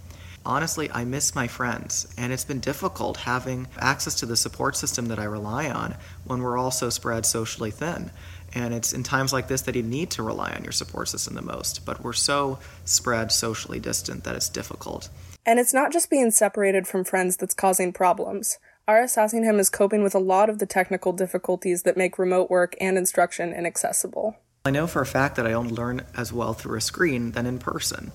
Honestly, 0.46 0.92
I 0.92 1.06
miss 1.06 1.34
my 1.34 1.48
friends, 1.48 2.14
and 2.18 2.32
it's 2.32 2.46
been 2.46 2.60
difficult 2.60 3.18
having 3.18 3.68
access 3.80 4.14
to 4.16 4.28
the 4.28 4.38
support 4.38 4.78
system 4.78 5.08
that 5.08 5.20
I 5.20 5.24
rely 5.24 5.70
on 5.70 5.96
when 6.24 6.42
we're 6.42 6.58
all 6.58 6.72
so 6.72 6.92
spread 6.92 7.26
socially 7.26 7.72
thin. 7.72 8.12
And 8.54 8.76
it's 8.76 8.94
in 8.94 9.02
times 9.02 9.34
like 9.34 9.48
this 9.48 9.62
that 9.62 9.76
you 9.76 9.84
need 9.84 10.12
to 10.12 10.24
rely 10.24 10.52
on 10.52 10.64
your 10.64 10.72
support 10.72 11.08
system 11.08 11.34
the 11.34 11.42
most, 11.42 11.84
but 11.84 12.04
we're 12.04 12.14
so 12.14 12.60
spread 12.86 13.32
socially 13.32 13.80
distant 13.80 14.24
that 14.24 14.36
it's 14.36 14.50
difficult. 14.50 15.10
And 15.46 15.60
it's 15.60 15.74
not 15.74 15.92
just 15.92 16.10
being 16.10 16.32
separated 16.32 16.88
from 16.88 17.04
friends 17.04 17.38
that's 17.38 17.54
causing 17.54 17.94
problems. 17.94 18.60
Arasasingham 18.88 19.60
is 19.60 19.70
coping 19.70 20.04
with 20.04 20.16
a 20.16 20.20
lot 20.20 20.50
of 20.50 20.60
the 20.60 20.66
technical 20.66 21.14
difficulties 21.14 21.84
that 21.84 21.98
make 21.98 22.18
remote 22.18 22.50
work 22.50 22.76
and 22.82 22.98
instruction 22.98 23.54
inaccessible. 23.54 24.36
I 24.66 24.72
know 24.72 24.88
for 24.88 25.02
a 25.02 25.06
fact 25.06 25.36
that 25.36 25.48
I 25.48 25.54
only 25.54 25.74
learn 25.74 26.06
as 26.18 26.34
well 26.34 26.54
through 26.54 26.78
a 26.78 26.82
screen 26.82 27.32
than 27.32 27.46
in 27.46 27.60
person. 27.60 28.12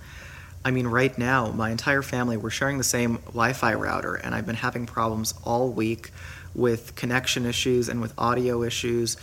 I 0.65 0.71
mean, 0.71 0.87
right 0.87 1.17
now, 1.17 1.51
my 1.53 1.71
entire 1.71 2.03
family, 2.03 2.37
we're 2.37 2.51
sharing 2.51 2.79
the 2.79 2.85
same 2.85 3.17
Wi 3.27 3.53
Fi 3.53 3.75
router, 3.75 4.15
and 4.15 4.35
I've 4.35 4.47
been 4.47 4.57
having 4.57 4.87
problems 4.87 5.35
all 5.45 5.71
week 5.71 6.11
with 6.55 6.95
connection 6.95 7.45
issues 7.47 7.89
and 7.89 8.01
with 8.01 8.15
audio 8.19 8.63
issues. 8.63 9.17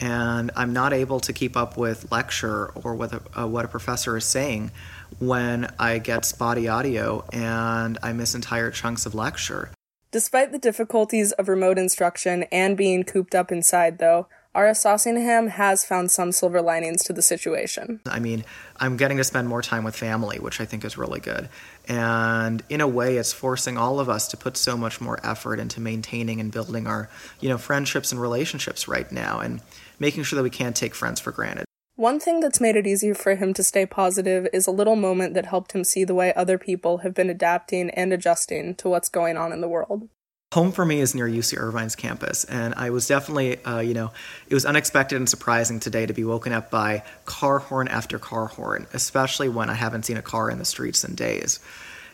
And 0.00 0.50
I'm 0.54 0.72
not 0.72 0.92
able 0.92 1.20
to 1.20 1.32
keep 1.32 1.56
up 1.56 1.76
with 1.76 2.10
lecture 2.12 2.68
or 2.68 2.94
what 2.94 3.12
a, 3.12 3.40
uh, 3.40 3.46
what 3.46 3.64
a 3.64 3.68
professor 3.68 4.16
is 4.16 4.24
saying 4.24 4.70
when 5.18 5.72
I 5.78 5.98
get 5.98 6.24
spotty 6.24 6.68
audio 6.68 7.24
and 7.32 7.98
I 8.02 8.12
miss 8.12 8.34
entire 8.34 8.70
chunks 8.70 9.06
of 9.06 9.14
lecture. 9.14 9.70
Despite 10.10 10.52
the 10.52 10.58
difficulties 10.58 11.32
of 11.32 11.48
remote 11.48 11.78
instruction 11.78 12.44
and 12.50 12.76
being 12.76 13.04
cooped 13.04 13.34
up 13.34 13.52
inside, 13.52 13.98
though, 13.98 14.26
Arasasingham 14.54 15.50
has 15.50 15.84
found 15.84 16.10
some 16.10 16.32
silver 16.32 16.62
linings 16.62 17.04
to 17.04 17.12
the 17.12 17.20
situation. 17.20 18.00
I 18.06 18.18
mean, 18.18 18.44
I'm 18.78 18.96
getting 18.96 19.18
to 19.18 19.24
spend 19.24 19.46
more 19.46 19.60
time 19.60 19.84
with 19.84 19.94
family, 19.94 20.38
which 20.38 20.60
I 20.60 20.64
think 20.64 20.84
is 20.84 20.96
really 20.96 21.20
good. 21.20 21.48
And 21.86 22.62
in 22.68 22.80
a 22.80 22.88
way, 22.88 23.18
it's 23.18 23.32
forcing 23.32 23.76
all 23.76 24.00
of 24.00 24.08
us 24.08 24.26
to 24.28 24.36
put 24.36 24.56
so 24.56 24.76
much 24.76 25.00
more 25.00 25.20
effort 25.24 25.60
into 25.60 25.80
maintaining 25.80 26.40
and 26.40 26.50
building 26.50 26.86
our, 26.86 27.10
you 27.40 27.48
know, 27.48 27.58
friendships 27.58 28.10
and 28.10 28.20
relationships 28.20 28.88
right 28.88 29.12
now 29.12 29.40
and 29.40 29.60
making 29.98 30.24
sure 30.24 30.36
that 30.36 30.42
we 30.42 30.50
can't 30.50 30.76
take 30.76 30.94
friends 30.94 31.20
for 31.20 31.32
granted. 31.32 31.64
One 31.96 32.20
thing 32.20 32.38
that's 32.38 32.60
made 32.60 32.76
it 32.76 32.86
easier 32.86 33.14
for 33.14 33.34
him 33.34 33.52
to 33.54 33.64
stay 33.64 33.84
positive 33.84 34.46
is 34.52 34.68
a 34.68 34.70
little 34.70 34.94
moment 34.94 35.34
that 35.34 35.46
helped 35.46 35.72
him 35.72 35.82
see 35.82 36.04
the 36.04 36.14
way 36.14 36.32
other 36.34 36.56
people 36.56 36.98
have 36.98 37.12
been 37.12 37.28
adapting 37.28 37.90
and 37.90 38.12
adjusting 38.12 38.76
to 38.76 38.88
what's 38.88 39.08
going 39.08 39.36
on 39.36 39.52
in 39.52 39.60
the 39.60 39.68
world. 39.68 40.08
Home 40.54 40.72
for 40.72 40.86
me 40.86 41.00
is 41.00 41.14
near 41.14 41.28
UC 41.28 41.58
Irvine's 41.58 41.94
campus, 41.94 42.44
and 42.44 42.72
I 42.74 42.88
was 42.88 43.06
definitely, 43.06 43.62
uh, 43.64 43.80
you 43.80 43.92
know, 43.92 44.12
it 44.48 44.54
was 44.54 44.64
unexpected 44.64 45.16
and 45.16 45.28
surprising 45.28 45.78
today 45.78 46.06
to 46.06 46.14
be 46.14 46.24
woken 46.24 46.54
up 46.54 46.70
by 46.70 47.02
car 47.26 47.58
horn 47.58 47.86
after 47.88 48.18
car 48.18 48.46
horn, 48.46 48.86
especially 48.94 49.50
when 49.50 49.68
I 49.68 49.74
haven't 49.74 50.04
seen 50.04 50.16
a 50.16 50.22
car 50.22 50.50
in 50.50 50.58
the 50.58 50.64
streets 50.64 51.04
in 51.04 51.16
days. 51.16 51.60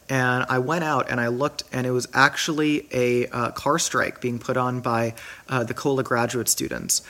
And 0.08 0.46
I 0.48 0.58
went 0.58 0.82
out 0.82 1.10
and 1.10 1.20
I 1.20 1.28
looked, 1.28 1.62
and 1.72 1.86
it 1.86 1.92
was 1.92 2.08
actually 2.12 2.88
a 2.90 3.26
uh, 3.28 3.50
car 3.52 3.78
strike 3.78 4.20
being 4.20 4.38
put 4.38 4.56
on 4.56 4.80
by 4.80 5.14
uh, 5.48 5.62
the 5.62 5.74
COLA 5.74 6.02
graduate 6.02 6.48
students, 6.48 7.02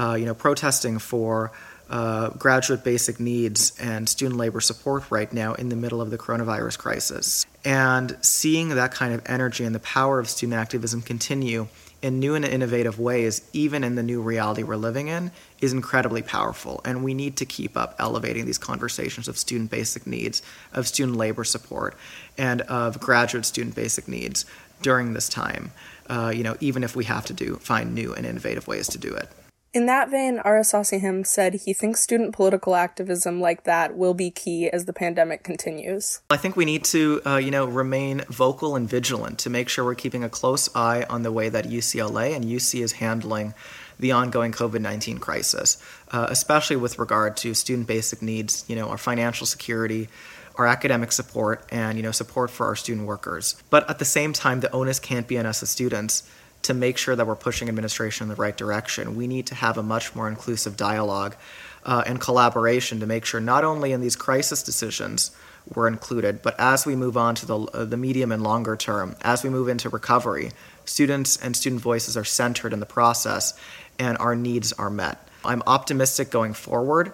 uh, 0.00 0.14
you 0.14 0.24
know, 0.24 0.34
protesting 0.34 0.98
for 0.98 1.52
uh, 1.90 2.30
graduate 2.30 2.82
basic 2.84 3.20
needs 3.20 3.78
and 3.78 4.08
student 4.08 4.38
labor 4.38 4.60
support 4.60 5.10
right 5.10 5.30
now 5.32 5.52
in 5.54 5.68
the 5.68 5.76
middle 5.76 6.00
of 6.00 6.10
the 6.10 6.16
coronavirus 6.16 6.78
crisis. 6.78 7.44
And 7.64 8.16
seeing 8.22 8.70
that 8.70 8.92
kind 8.92 9.12
of 9.12 9.22
energy 9.26 9.64
and 9.64 9.74
the 9.74 9.80
power 9.80 10.18
of 10.18 10.28
student 10.28 10.58
activism 10.58 11.02
continue 11.02 11.66
in 12.00 12.18
new 12.18 12.34
and 12.34 12.46
innovative 12.46 12.98
ways, 12.98 13.42
even 13.52 13.84
in 13.84 13.94
the 13.94 14.02
new 14.02 14.22
reality 14.22 14.62
we're 14.62 14.76
living 14.76 15.08
in, 15.08 15.32
is 15.60 15.74
incredibly 15.74 16.22
powerful. 16.22 16.80
And 16.84 17.04
we 17.04 17.12
need 17.12 17.36
to 17.36 17.44
keep 17.44 17.76
up 17.76 17.94
elevating 17.98 18.46
these 18.46 18.56
conversations 18.56 19.28
of 19.28 19.36
student 19.36 19.70
basic 19.70 20.06
needs, 20.06 20.40
of 20.72 20.88
student 20.88 21.18
labor 21.18 21.44
support, 21.44 21.94
and 22.38 22.62
of 22.62 23.00
graduate 23.00 23.44
student 23.44 23.74
basic 23.74 24.08
needs 24.08 24.46
during 24.80 25.12
this 25.12 25.28
time. 25.28 25.72
Uh, 26.08 26.32
you 26.34 26.42
know, 26.42 26.56
even 26.60 26.84
if 26.84 26.96
we 26.96 27.04
have 27.04 27.26
to 27.26 27.34
do 27.34 27.56
find 27.56 27.94
new 27.94 28.14
and 28.14 28.24
innovative 28.24 28.66
ways 28.66 28.88
to 28.88 28.96
do 28.96 29.12
it. 29.12 29.28
In 29.72 29.86
that 29.86 30.10
vein, 30.10 30.40
Arasasingham 30.44 31.24
said 31.24 31.54
he 31.54 31.72
thinks 31.72 32.00
student 32.00 32.34
political 32.34 32.74
activism 32.74 33.40
like 33.40 33.62
that 33.64 33.96
will 33.96 34.14
be 34.14 34.28
key 34.28 34.68
as 34.68 34.86
the 34.86 34.92
pandemic 34.92 35.44
continues. 35.44 36.22
I 36.28 36.38
think 36.38 36.56
we 36.56 36.64
need 36.64 36.82
to, 36.86 37.22
uh, 37.24 37.36
you 37.36 37.52
know, 37.52 37.66
remain 37.66 38.22
vocal 38.28 38.74
and 38.74 38.88
vigilant 38.88 39.38
to 39.40 39.50
make 39.50 39.68
sure 39.68 39.84
we're 39.84 39.94
keeping 39.94 40.24
a 40.24 40.28
close 40.28 40.68
eye 40.74 41.06
on 41.08 41.22
the 41.22 41.30
way 41.30 41.48
that 41.50 41.66
UCLA 41.66 42.34
and 42.34 42.44
UC 42.44 42.82
is 42.82 42.92
handling 42.92 43.54
the 44.00 44.10
ongoing 44.10 44.50
COVID 44.50 44.80
19 44.80 45.18
crisis, 45.18 45.80
uh, 46.10 46.26
especially 46.30 46.76
with 46.76 46.98
regard 46.98 47.36
to 47.36 47.54
student 47.54 47.86
basic 47.86 48.22
needs, 48.22 48.64
you 48.66 48.74
know, 48.74 48.88
our 48.88 48.98
financial 48.98 49.46
security, 49.46 50.08
our 50.56 50.66
academic 50.66 51.12
support, 51.12 51.64
and, 51.70 51.96
you 51.96 52.02
know, 52.02 52.10
support 52.10 52.50
for 52.50 52.66
our 52.66 52.74
student 52.74 53.06
workers. 53.06 53.54
But 53.70 53.88
at 53.88 54.00
the 54.00 54.04
same 54.04 54.32
time, 54.32 54.60
the 54.60 54.72
onus 54.72 54.98
can't 54.98 55.28
be 55.28 55.38
on 55.38 55.46
us 55.46 55.62
as 55.62 55.70
students 55.70 56.28
to 56.62 56.74
make 56.74 56.98
sure 56.98 57.16
that 57.16 57.26
we're 57.26 57.36
pushing 57.36 57.68
administration 57.68 58.24
in 58.24 58.28
the 58.28 58.34
right 58.34 58.56
direction. 58.56 59.16
We 59.16 59.26
need 59.26 59.46
to 59.46 59.54
have 59.54 59.78
a 59.78 59.82
much 59.82 60.14
more 60.14 60.28
inclusive 60.28 60.76
dialogue 60.76 61.36
uh, 61.84 62.04
and 62.06 62.20
collaboration 62.20 63.00
to 63.00 63.06
make 63.06 63.24
sure 63.24 63.40
not 63.40 63.64
only 63.64 63.92
in 63.92 64.00
these 64.00 64.16
crisis 64.16 64.62
decisions 64.62 65.30
we're 65.74 65.88
included, 65.88 66.42
but 66.42 66.58
as 66.58 66.86
we 66.86 66.96
move 66.96 67.16
on 67.16 67.34
to 67.36 67.46
the, 67.46 67.58
uh, 67.58 67.84
the 67.84 67.96
medium 67.96 68.32
and 68.32 68.42
longer 68.42 68.76
term, 68.76 69.16
as 69.22 69.42
we 69.42 69.50
move 69.50 69.68
into 69.68 69.88
recovery, 69.88 70.50
students 70.84 71.36
and 71.36 71.56
student 71.56 71.80
voices 71.80 72.16
are 72.16 72.24
centered 72.24 72.72
in 72.72 72.80
the 72.80 72.86
process 72.86 73.58
and 73.98 74.18
our 74.18 74.34
needs 74.34 74.72
are 74.74 74.90
met. 74.90 75.28
I'm 75.44 75.62
optimistic 75.66 76.30
going 76.30 76.54
forward, 76.54 77.12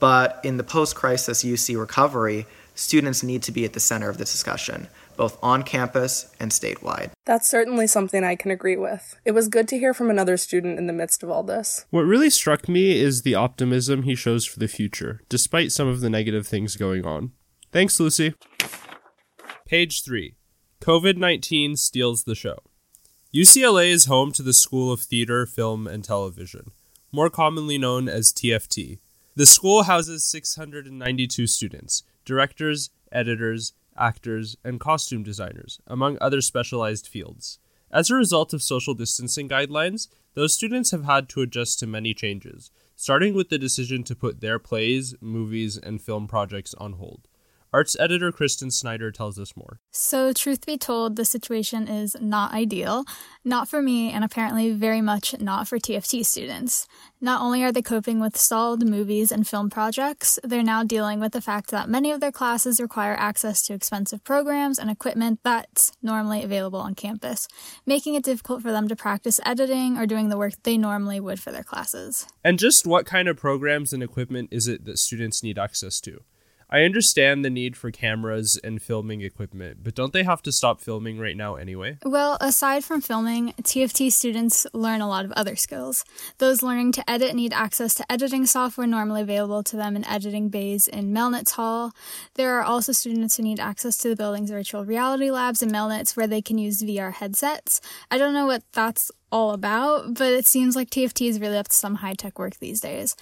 but 0.00 0.40
in 0.42 0.56
the 0.56 0.64
post 0.64 0.96
crisis 0.96 1.44
UC 1.44 1.78
recovery, 1.78 2.46
students 2.74 3.22
need 3.22 3.42
to 3.44 3.52
be 3.52 3.64
at 3.64 3.72
the 3.72 3.80
center 3.80 4.10
of 4.10 4.18
the 4.18 4.24
discussion 4.24 4.88
both 5.16 5.38
on 5.42 5.62
campus 5.62 6.34
and 6.38 6.50
statewide. 6.50 7.10
That's 7.24 7.48
certainly 7.48 7.86
something 7.86 8.24
I 8.24 8.36
can 8.36 8.50
agree 8.50 8.76
with. 8.76 9.18
It 9.24 9.32
was 9.32 9.48
good 9.48 9.68
to 9.68 9.78
hear 9.78 9.94
from 9.94 10.10
another 10.10 10.36
student 10.36 10.78
in 10.78 10.86
the 10.86 10.92
midst 10.92 11.22
of 11.22 11.30
all 11.30 11.42
this. 11.42 11.86
What 11.90 12.02
really 12.02 12.30
struck 12.30 12.68
me 12.68 12.98
is 12.98 13.22
the 13.22 13.34
optimism 13.34 14.02
he 14.02 14.14
shows 14.14 14.44
for 14.46 14.58
the 14.58 14.68
future, 14.68 15.20
despite 15.28 15.72
some 15.72 15.88
of 15.88 16.00
the 16.00 16.10
negative 16.10 16.46
things 16.46 16.76
going 16.76 17.04
on. 17.04 17.32
Thanks, 17.72 17.98
Lucy. 17.98 18.34
Page 19.66 20.04
3 20.04 20.36
COVID 20.80 21.16
19 21.16 21.76
steals 21.76 22.24
the 22.24 22.34
show. 22.34 22.58
UCLA 23.34 23.90
is 23.90 24.04
home 24.04 24.32
to 24.32 24.42
the 24.42 24.54
School 24.54 24.92
of 24.92 25.00
Theater, 25.00 25.44
Film, 25.44 25.86
and 25.86 26.04
Television, 26.04 26.70
more 27.10 27.28
commonly 27.28 27.76
known 27.76 28.08
as 28.08 28.32
TFT. 28.32 28.98
The 29.34 29.44
school 29.44 29.82
houses 29.82 30.24
692 30.24 31.46
students, 31.46 32.02
directors, 32.24 32.90
editors, 33.12 33.74
actors, 33.98 34.56
and 34.64 34.80
costume 34.80 35.22
designers, 35.22 35.80
among 35.86 36.18
other 36.20 36.40
specialized 36.40 37.08
fields. 37.08 37.58
As 37.90 38.10
a 38.10 38.14
result 38.14 38.52
of 38.52 38.62
social 38.62 38.94
distancing 38.94 39.48
guidelines, 39.48 40.08
those 40.34 40.54
students 40.54 40.90
have 40.90 41.04
had 41.04 41.28
to 41.30 41.40
adjust 41.40 41.78
to 41.78 41.86
many 41.86 42.12
changes, 42.12 42.70
starting 42.94 43.34
with 43.34 43.48
the 43.48 43.58
decision 43.58 44.02
to 44.04 44.16
put 44.16 44.40
their 44.40 44.58
plays, 44.58 45.14
movies, 45.20 45.76
and 45.76 46.02
film 46.02 46.26
projects 46.26 46.74
on 46.74 46.94
hold. 46.94 47.28
Arts 47.76 47.94
editor 48.00 48.32
Kristen 48.32 48.70
Snyder 48.70 49.12
tells 49.12 49.38
us 49.38 49.54
more. 49.54 49.80
So, 49.90 50.32
truth 50.32 50.64
be 50.64 50.78
told, 50.78 51.16
the 51.16 51.26
situation 51.26 51.88
is 51.88 52.16
not 52.18 52.54
ideal. 52.54 53.04
Not 53.44 53.68
for 53.68 53.82
me, 53.82 54.10
and 54.10 54.24
apparently 54.24 54.72
very 54.72 55.02
much 55.02 55.38
not 55.40 55.68
for 55.68 55.78
TFT 55.78 56.24
students. 56.24 56.88
Not 57.20 57.42
only 57.42 57.62
are 57.62 57.72
they 57.72 57.82
coping 57.82 58.18
with 58.18 58.34
stalled 58.34 58.88
movies 58.88 59.30
and 59.30 59.46
film 59.46 59.68
projects, 59.68 60.38
they're 60.42 60.62
now 60.62 60.84
dealing 60.84 61.20
with 61.20 61.32
the 61.32 61.42
fact 61.42 61.70
that 61.70 61.86
many 61.86 62.10
of 62.10 62.20
their 62.20 62.32
classes 62.32 62.80
require 62.80 63.14
access 63.14 63.60
to 63.66 63.74
expensive 63.74 64.24
programs 64.24 64.78
and 64.78 64.90
equipment 64.90 65.40
that's 65.42 65.92
normally 66.02 66.42
available 66.42 66.80
on 66.80 66.94
campus, 66.94 67.46
making 67.84 68.14
it 68.14 68.24
difficult 68.24 68.62
for 68.62 68.72
them 68.72 68.88
to 68.88 68.96
practice 68.96 69.38
editing 69.44 69.98
or 69.98 70.06
doing 70.06 70.30
the 70.30 70.38
work 70.38 70.54
they 70.62 70.78
normally 70.78 71.20
would 71.20 71.40
for 71.40 71.52
their 71.52 71.62
classes. 71.62 72.26
And 72.42 72.58
just 72.58 72.86
what 72.86 73.04
kind 73.04 73.28
of 73.28 73.36
programs 73.36 73.92
and 73.92 74.02
equipment 74.02 74.48
is 74.50 74.66
it 74.66 74.86
that 74.86 74.98
students 74.98 75.42
need 75.42 75.58
access 75.58 76.00
to? 76.00 76.22
I 76.68 76.82
understand 76.82 77.44
the 77.44 77.50
need 77.50 77.76
for 77.76 77.92
cameras 77.92 78.58
and 78.62 78.82
filming 78.82 79.20
equipment, 79.20 79.84
but 79.84 79.94
don't 79.94 80.12
they 80.12 80.24
have 80.24 80.42
to 80.42 80.50
stop 80.50 80.80
filming 80.80 81.16
right 81.16 81.36
now 81.36 81.54
anyway? 81.54 81.98
Well, 82.04 82.36
aside 82.40 82.84
from 82.84 83.00
filming, 83.00 83.54
TFT 83.62 84.10
students 84.10 84.66
learn 84.72 85.00
a 85.00 85.08
lot 85.08 85.24
of 85.24 85.30
other 85.32 85.54
skills. 85.54 86.04
Those 86.38 86.64
learning 86.64 86.90
to 86.92 87.08
edit 87.08 87.36
need 87.36 87.52
access 87.52 87.94
to 87.94 88.12
editing 88.12 88.46
software 88.46 88.86
normally 88.86 89.22
available 89.22 89.62
to 89.62 89.76
them 89.76 89.94
in 89.94 90.04
editing 90.06 90.48
bays 90.48 90.88
in 90.88 91.14
Melnitz 91.14 91.52
Hall. 91.52 91.92
There 92.34 92.58
are 92.58 92.64
also 92.64 92.90
students 92.90 93.36
who 93.36 93.44
need 93.44 93.60
access 93.60 93.96
to 93.98 94.08
the 94.08 94.16
building's 94.16 94.50
virtual 94.50 94.84
reality 94.84 95.30
labs 95.30 95.62
in 95.62 95.70
Melnitz 95.70 96.16
where 96.16 96.26
they 96.26 96.42
can 96.42 96.58
use 96.58 96.82
VR 96.82 97.12
headsets. 97.12 97.80
I 98.10 98.18
don't 98.18 98.34
know 98.34 98.46
what 98.46 98.64
that's 98.72 99.12
all 99.30 99.52
about, 99.52 100.14
but 100.14 100.32
it 100.32 100.46
seems 100.46 100.74
like 100.74 100.90
TFT 100.90 101.28
is 101.28 101.40
really 101.40 101.58
up 101.58 101.68
to 101.68 101.76
some 101.76 101.96
high 101.96 102.14
tech 102.14 102.38
work 102.38 102.56
these 102.56 102.80
days. 102.80 103.16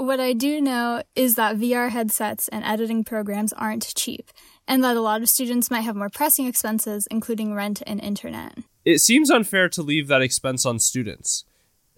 What 0.00 0.18
I 0.18 0.32
do 0.32 0.62
know 0.62 1.02
is 1.14 1.34
that 1.34 1.58
VR 1.58 1.90
headsets 1.90 2.48
and 2.48 2.64
editing 2.64 3.04
programs 3.04 3.52
aren't 3.52 3.94
cheap, 3.94 4.30
and 4.66 4.82
that 4.82 4.96
a 4.96 5.02
lot 5.02 5.20
of 5.20 5.28
students 5.28 5.70
might 5.70 5.82
have 5.82 5.94
more 5.94 6.08
pressing 6.08 6.46
expenses, 6.46 7.06
including 7.10 7.54
rent 7.54 7.82
and 7.86 8.00
internet. 8.00 8.56
It 8.82 9.00
seems 9.00 9.30
unfair 9.30 9.68
to 9.68 9.82
leave 9.82 10.08
that 10.08 10.22
expense 10.22 10.64
on 10.64 10.78
students, 10.78 11.44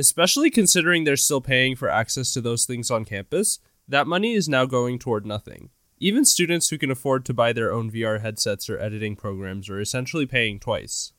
especially 0.00 0.50
considering 0.50 1.04
they're 1.04 1.16
still 1.16 1.40
paying 1.40 1.76
for 1.76 1.88
access 1.88 2.32
to 2.32 2.40
those 2.40 2.66
things 2.66 2.90
on 2.90 3.04
campus. 3.04 3.60
That 3.86 4.08
money 4.08 4.32
is 4.32 4.48
now 4.48 4.66
going 4.66 4.98
toward 4.98 5.24
nothing. 5.24 5.70
Even 6.00 6.24
students 6.24 6.70
who 6.70 6.78
can 6.78 6.90
afford 6.90 7.24
to 7.26 7.32
buy 7.32 7.52
their 7.52 7.72
own 7.72 7.88
VR 7.88 8.20
headsets 8.20 8.68
or 8.68 8.80
editing 8.80 9.14
programs 9.14 9.70
are 9.70 9.80
essentially 9.80 10.26
paying 10.26 10.58
twice. 10.58 11.12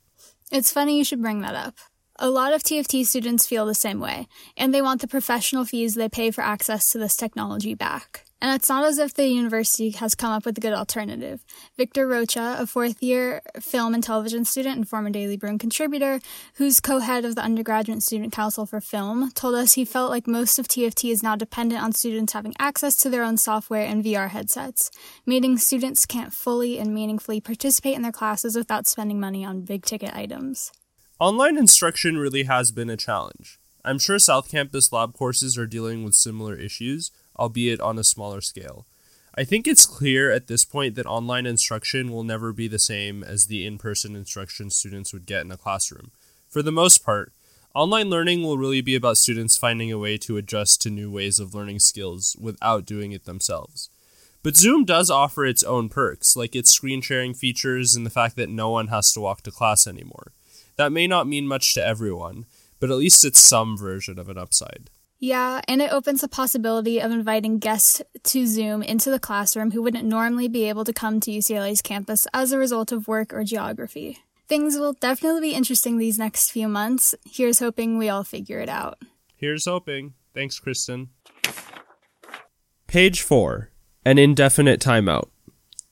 It's 0.52 0.74
funny 0.74 0.98
you 0.98 1.06
should 1.06 1.22
bring 1.22 1.40
that 1.44 1.56
up. 1.56 1.76
A 2.20 2.30
lot 2.30 2.54
of 2.54 2.62
TFT 2.62 3.08
students 3.08 3.48
feel 3.48 3.66
the 3.66 3.74
same 3.74 4.00
way, 4.00 4.28
and 4.56 4.72
they 4.72 4.84
want 4.84 5.02
the 5.02 5.08
professional 5.08 5.66
fees 5.66 5.96
they 5.96 6.08
pay 6.08 6.30
for 6.30 6.42
access 6.42 6.92
to 6.92 7.00
this 7.00 7.16
technology 7.16 7.74
back. 7.74 8.26
And 8.40 8.54
it's 8.54 8.70
not 8.70 8.84
as 8.84 9.00
if 9.00 9.16
the 9.16 9.28
university 9.28 9.90
has 9.92 10.14
come 10.14 10.32
up 10.32 10.46
with 10.46 10.56
a 10.56 10.62
good 10.62 10.74
alternative. 10.74 11.44
Victor 11.76 12.08
Rocha, 12.08 12.58
a 12.60 12.68
fourth 12.68 13.02
year 13.02 13.42
film 13.60 13.96
and 13.96 14.04
television 14.04 14.46
student 14.46 14.76
and 14.76 14.88
former 14.88 15.10
Daily 15.10 15.38
Bruin 15.38 15.58
contributor, 15.58 16.20
who's 16.56 16.80
co 16.80 17.00
head 17.00 17.26
of 17.26 17.34
the 17.34 17.42
Undergraduate 17.42 18.04
Student 18.04 18.32
Council 18.32 18.68
for 18.68 18.80
Film, 18.80 19.32
told 19.32 19.56
us 19.56 19.74
he 19.74 19.84
felt 19.84 20.12
like 20.12 20.28
most 20.28 20.60
of 20.60 20.68
TFT 20.68 21.10
is 21.10 21.24
now 21.24 21.36
dependent 21.36 21.82
on 21.82 21.94
students 21.94 22.34
having 22.34 22.54
access 22.60 22.96
to 22.98 23.10
their 23.10 23.24
own 23.24 23.38
software 23.38 23.88
and 23.88 24.04
VR 24.04 24.30
headsets, 24.30 24.92
meaning 25.26 25.58
students 25.58 26.06
can't 26.06 26.32
fully 26.32 26.78
and 26.78 26.94
meaningfully 26.94 27.42
participate 27.42 27.96
in 27.96 28.04
their 28.04 28.12
classes 28.12 28.56
without 28.56 28.86
spending 28.86 29.20
money 29.20 29.44
on 29.44 29.62
big 29.62 29.84
ticket 29.84 30.14
items. 30.14 30.72
Online 31.24 31.58
instruction 31.58 32.18
really 32.18 32.44
has 32.44 32.70
been 32.72 32.90
a 32.90 32.98
challenge. 32.98 33.58
I'm 33.86 33.98
sure 33.98 34.20
South 34.20 34.52
Campus 34.52 34.92
lab 34.92 35.14
courses 35.14 35.58
are 35.58 35.66
dealing 35.66 36.04
with 36.04 36.16
similar 36.16 36.54
issues, 36.54 37.12
albeit 37.40 37.80
on 37.80 37.98
a 37.98 38.04
smaller 38.04 38.42
scale. 38.42 38.86
I 39.34 39.46
think 39.46 39.66
it's 39.66 39.86
clear 39.86 40.30
at 40.32 40.48
this 40.48 40.66
point 40.66 40.96
that 40.96 41.06
online 41.06 41.46
instruction 41.46 42.12
will 42.12 42.26
never 42.26 42.52
be 42.52 42.68
the 42.68 42.78
same 42.78 43.24
as 43.24 43.46
the 43.46 43.66
in 43.66 43.78
person 43.78 44.18
instruction 44.18 44.70
students 44.70 45.14
would 45.14 45.26
get 45.26 45.46
in 45.46 45.52
a 45.54 45.56
classroom. 45.56 46.12
For 46.50 46.62
the 46.62 46.74
most 46.74 47.06
part, 47.06 47.32
online 47.74 48.10
learning 48.10 48.44
will 48.44 48.58
really 48.58 48.82
be 48.82 48.96
about 48.96 49.16
students 49.16 49.56
finding 49.56 49.94
a 49.94 49.98
way 49.98 50.18
to 50.18 50.36
adjust 50.36 50.82
to 50.82 50.90
new 50.90 51.10
ways 51.10 51.40
of 51.40 51.56
learning 51.56 51.80
skills 51.80 52.36
without 52.38 52.86
doing 52.86 53.14
it 53.14 53.24
themselves. 53.24 53.90
But 54.44 54.58
Zoom 54.58 54.84
does 54.84 55.10
offer 55.10 55.46
its 55.46 55.64
own 55.64 55.88
perks, 55.88 56.36
like 56.36 56.54
its 56.54 56.74
screen 56.74 57.00
sharing 57.00 57.34
features 57.34 57.96
and 57.96 58.06
the 58.06 58.10
fact 58.10 58.36
that 58.36 58.50
no 58.50 58.72
one 58.72 58.88
has 58.88 59.14
to 59.14 59.22
walk 59.22 59.42
to 59.44 59.52
class 59.52 59.88
anymore. 59.88 60.34
That 60.76 60.92
may 60.92 61.08
not 61.08 61.28
mean 61.28 61.48
much 61.48 61.74
to 61.74 61.86
everyone, 61.86 62.46
but 62.80 62.90
at 62.90 62.98
least 62.98 63.24
it's 63.24 63.40
some 63.40 63.78
version 63.78 64.20
of 64.20 64.30
an 64.30 64.38
upside. 64.38 64.90
Yeah, 65.20 65.62
and 65.70 65.82
it 65.82 65.94
opens 65.94 66.20
the 66.20 66.28
possibility 66.28 67.00
of 67.00 67.10
inviting 67.10 67.58
guests 67.58 68.02
to 68.24 68.46
Zoom 68.46 68.84
into 68.84 69.10
the 69.10 69.20
classroom 69.20 69.72
who 69.72 69.82
wouldn't 69.82 70.04
normally 70.04 70.50
be 70.50 70.68
able 70.68 70.84
to 70.84 70.92
come 70.92 71.22
to 71.22 71.32
UCLA's 71.32 71.82
campus 71.82 72.28
as 72.34 72.52
a 72.52 72.58
result 72.58 72.92
of 72.92 73.08
work 73.08 73.34
or 73.34 73.46
geography. 73.46 74.20
Things 74.50 74.78
will 74.78 74.92
definitely 74.92 75.40
be 75.40 75.56
interesting 75.56 75.98
these 75.98 76.20
next 76.20 76.52
few 76.52 76.68
months. 76.68 77.16
Here's 77.26 77.60
hoping 77.60 77.98
we 77.98 78.10
all 78.10 78.26
figure 78.26 78.60
it 78.60 78.68
out. 78.68 79.00
Here's 79.38 79.64
hoping. 79.64 80.14
Thanks, 80.34 80.60
Kristen. 80.60 81.10
Page 82.88 83.22
4 83.22 83.70
An 84.04 84.18
indefinite 84.18 84.82
timeout. 84.82 85.30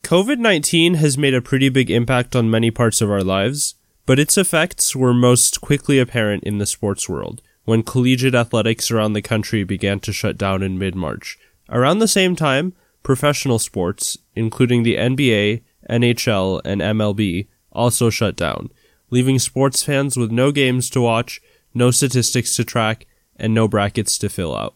COVID 0.03 0.39
19 0.39 0.95
has 0.95 1.17
made 1.17 1.33
a 1.33 1.41
pretty 1.41 1.69
big 1.69 1.89
impact 1.89 2.35
on 2.35 2.49
many 2.49 2.69
parts 2.69 2.99
of 2.99 3.09
our 3.09 3.23
lives, 3.23 3.75
but 4.05 4.19
its 4.19 4.37
effects 4.37 4.95
were 4.95 5.13
most 5.13 5.61
quickly 5.61 5.99
apparent 5.99 6.43
in 6.43 6.57
the 6.57 6.65
sports 6.65 7.07
world 7.07 7.41
when 7.65 7.83
collegiate 7.83 8.35
athletics 8.35 8.89
around 8.89 9.13
the 9.13 9.21
country 9.21 9.63
began 9.63 9.99
to 9.99 10.11
shut 10.11 10.37
down 10.37 10.63
in 10.63 10.79
mid 10.79 10.95
March. 10.95 11.37
Around 11.69 11.99
the 11.99 12.07
same 12.07 12.35
time, 12.35 12.73
professional 13.03 13.59
sports, 13.59 14.17
including 14.35 14.83
the 14.83 14.95
NBA, 14.95 15.61
NHL, 15.89 16.61
and 16.65 16.81
MLB, 16.81 17.47
also 17.71 18.09
shut 18.09 18.35
down, 18.35 18.69
leaving 19.09 19.39
sports 19.39 19.83
fans 19.83 20.17
with 20.17 20.31
no 20.31 20.51
games 20.51 20.89
to 20.89 21.01
watch, 21.01 21.41
no 21.73 21.91
statistics 21.91 22.55
to 22.55 22.65
track, 22.65 23.07
and 23.37 23.53
no 23.53 23.67
brackets 23.67 24.17
to 24.17 24.29
fill 24.29 24.55
out. 24.55 24.75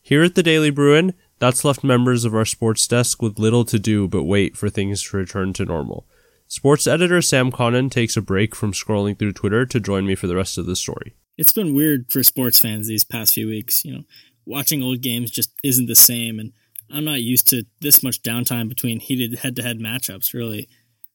Here 0.00 0.22
at 0.22 0.34
the 0.34 0.42
Daily 0.42 0.70
Bruin, 0.70 1.14
that's 1.38 1.64
left 1.64 1.84
members 1.84 2.24
of 2.24 2.34
our 2.34 2.44
sports 2.44 2.86
desk 2.86 3.20
with 3.20 3.38
little 3.38 3.64
to 3.66 3.78
do 3.78 4.08
but 4.08 4.24
wait 4.24 4.56
for 4.56 4.68
things 4.68 5.02
to 5.02 5.16
return 5.16 5.52
to 5.54 5.64
normal. 5.64 6.06
Sports 6.48 6.86
editor 6.86 7.22
Sam 7.22 7.52
Connon 7.52 7.90
takes 7.90 8.16
a 8.16 8.22
break 8.22 8.54
from 8.54 8.72
scrolling 8.72 9.18
through 9.18 9.34
Twitter 9.34 9.64
to 9.66 9.78
join 9.78 10.06
me 10.06 10.14
for 10.14 10.26
the 10.26 10.36
rest 10.36 10.58
of 10.58 10.66
the 10.66 10.76
story 10.76 11.14
it's 11.38 11.52
been 11.52 11.72
weird 11.72 12.10
for 12.10 12.22
sports 12.22 12.58
fans 12.58 12.88
these 12.88 13.04
past 13.04 13.32
few 13.32 13.46
weeks. 13.46 13.84
You 13.84 13.94
know, 13.94 14.02
watching 14.44 14.82
old 14.82 15.00
games 15.00 15.30
just 15.30 15.54
isn't 15.62 15.86
the 15.86 15.96
same, 15.96 16.38
and 16.38 16.52
I'm 16.90 17.04
not 17.04 17.22
used 17.22 17.48
to 17.48 17.64
this 17.80 18.02
much 18.02 18.22
downtime 18.22 18.68
between 18.68 18.98
heated 18.98 19.38
head-to-head 19.38 19.78
matchups. 19.78 20.34
Really, 20.34 20.68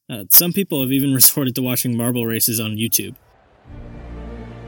uh, 0.10 0.24
some 0.32 0.54
people 0.54 0.82
have 0.82 0.94
even 0.94 1.14
resorted 1.14 1.54
to 1.56 1.62
watching 1.62 1.96
marble 1.96 2.26
races 2.26 2.60
on 2.60 2.78
YouTube. 2.78 3.16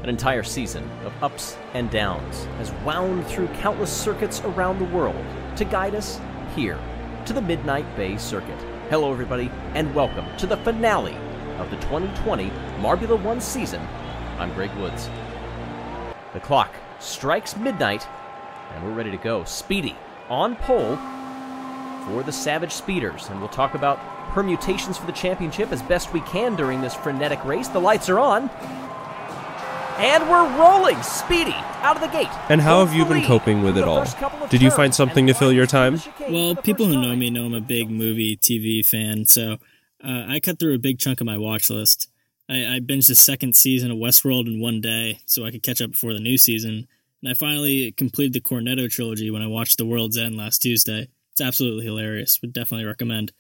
An 0.04 0.10
entire 0.10 0.44
season 0.44 0.88
of 1.04 1.14
ups 1.24 1.58
and 1.74 1.90
downs 1.90 2.44
has 2.58 2.72
wound 2.84 3.26
through 3.26 3.48
countless 3.48 3.92
circuits 3.92 4.40
around 4.42 4.78
the 4.78 4.86
world 4.86 5.26
to 5.56 5.66
guide 5.66 5.96
us 5.96 6.20
here 6.56 6.78
to 7.26 7.34
the 7.34 7.42
Midnight 7.42 7.96
Bay 7.96 8.18
Circuit. 8.18 8.60
Hello, 8.92 9.12
everybody, 9.12 9.50
and 9.74 9.92
welcome 9.96 10.28
to 10.38 10.46
the 10.46 10.58
finale 10.58 11.18
of 11.58 11.72
the 11.72 11.76
2020 11.78 12.52
Marbula 12.78 13.20
One 13.20 13.42
season. 13.42 13.82
I'm 14.38 14.54
Greg 14.54 14.72
Woods. 14.76 15.10
The 16.34 16.40
clock 16.40 16.72
strikes 17.00 17.58
midnight, 17.58 18.08
and 18.72 18.86
we're 18.86 18.94
ready 18.94 19.10
to 19.10 19.18
go. 19.18 19.44
Speedy 19.44 19.96
on 20.30 20.56
pole 20.58 20.98
for 22.06 22.22
the 22.22 22.32
Savage 22.32 22.72
Speeders, 22.72 23.28
and 23.30 23.40
we'll 23.40 23.50
talk 23.50 23.74
about 23.74 23.98
permutations 24.30 25.00
for 25.00 25.08
the 25.08 25.12
championship 25.14 25.72
as 25.72 25.82
best 25.82 26.14
we 26.14 26.22
can 26.22 26.56
during 26.56 26.80
this 26.80 26.94
frenetic 26.94 27.44
race. 27.44 27.68
The 27.68 27.82
lights 27.82 28.08
are 28.08 28.20
on. 28.20 28.52
And 29.98 30.30
we're 30.30 30.58
rolling, 30.60 31.02
Speedy, 31.04 31.54
out 31.54 31.96
of 31.96 32.02
the 32.02 32.10
gate. 32.10 32.28
And 32.50 32.60
how 32.60 32.86
have 32.86 32.94
you 32.94 33.06
been 33.06 33.26
coping 33.26 33.64
with 33.64 33.78
it 33.78 33.86
all? 33.86 34.06
Did 34.50 34.62
you 34.62 34.70
find 34.70 34.94
something 34.94 35.26
to 35.28 35.34
fill 35.34 35.54
your 35.54 35.66
time? 35.66 36.02
Well, 36.30 36.56
people 36.56 36.86
who 36.86 37.02
know 37.02 37.16
me 37.16 37.30
know 37.30 37.46
I'm 37.46 37.54
a 37.54 37.62
big 37.62 37.90
movie, 37.90 38.36
TV 38.36 38.86
fan, 38.86 39.26
so 39.26 39.54
uh, 40.04 40.26
I 40.28 40.42
cut 40.42 40.60
through 40.60 40.76
a 40.76 40.80
big 40.80 41.00
chunk 41.00 41.22
of 41.22 41.26
my 41.26 41.38
watch 41.38 41.70
list. 41.70 42.10
I, 42.50 42.76
I 42.76 42.80
binged 42.82 43.08
the 43.08 43.16
second 43.16 43.56
season 43.56 43.90
of 43.90 43.98
Westworld 43.98 44.48
in 44.48 44.60
one 44.60 44.82
day 44.82 45.22
so 45.26 45.46
I 45.46 45.52
could 45.52 45.64
catch 45.64 45.82
up 45.82 45.92
before 45.92 46.14
the 46.14 46.20
new 46.20 46.38
season. 46.38 46.88
And 47.24 47.32
I 47.32 47.34
finally 47.34 47.94
completed 47.94 48.34
the 48.34 48.42
Cornetto 48.42 48.92
trilogy 48.92 49.32
when 49.32 49.42
I 49.42 49.48
watched 49.48 49.78
The 49.78 49.86
World's 49.86 50.18
End 50.18 50.36
last 50.36 50.62
Tuesday. 50.62 51.08
It's 51.32 51.42
absolutely 51.42 51.86
hilarious. 51.86 52.40
Would 52.42 52.54
definitely 52.54 52.86
recommend. 52.86 53.32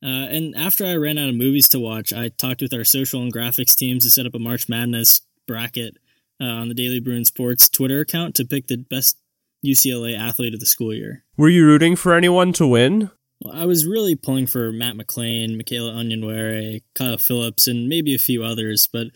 Uh, 0.00 0.30
and 0.30 0.54
after 0.54 0.86
I 0.86 0.94
ran 0.94 1.18
out 1.18 1.28
of 1.28 1.34
movies 1.34 1.68
to 1.70 1.80
watch, 1.80 2.12
I 2.12 2.28
talked 2.28 2.62
with 2.62 2.72
our 2.72 2.84
social 2.84 3.20
and 3.20 3.34
graphics 3.34 3.74
teams 3.74 4.04
to 4.04 4.10
set 4.10 4.26
up 4.26 4.34
a 4.34 4.38
March 4.38 4.68
Madness 4.68 5.22
bracket 5.48 5.96
uh, 6.40 6.44
on 6.44 6.68
the 6.68 6.74
Daily 6.74 7.00
Bruin 7.00 7.24
Sports 7.24 7.68
Twitter 7.68 7.98
account 7.98 8.36
to 8.36 8.44
pick 8.44 8.68
the 8.68 8.76
best 8.76 9.18
UCLA 9.66 10.16
athlete 10.16 10.54
of 10.54 10.60
the 10.60 10.66
school 10.66 10.94
year. 10.94 11.24
Were 11.36 11.48
you 11.48 11.66
rooting 11.66 11.96
for 11.96 12.14
anyone 12.14 12.52
to 12.52 12.66
win? 12.66 13.10
Well, 13.42 13.54
I 13.54 13.66
was 13.66 13.86
really 13.86 14.14
pulling 14.14 14.46
for 14.46 14.72
Matt 14.72 14.96
McLean, 14.96 15.56
Michaela 15.56 15.92
Onyenwere, 15.92 16.82
Kyle 16.94 17.18
Phillips, 17.18 17.66
and 17.66 17.88
maybe 17.88 18.14
a 18.14 18.18
few 18.18 18.44
others, 18.44 18.88
but 18.92 19.08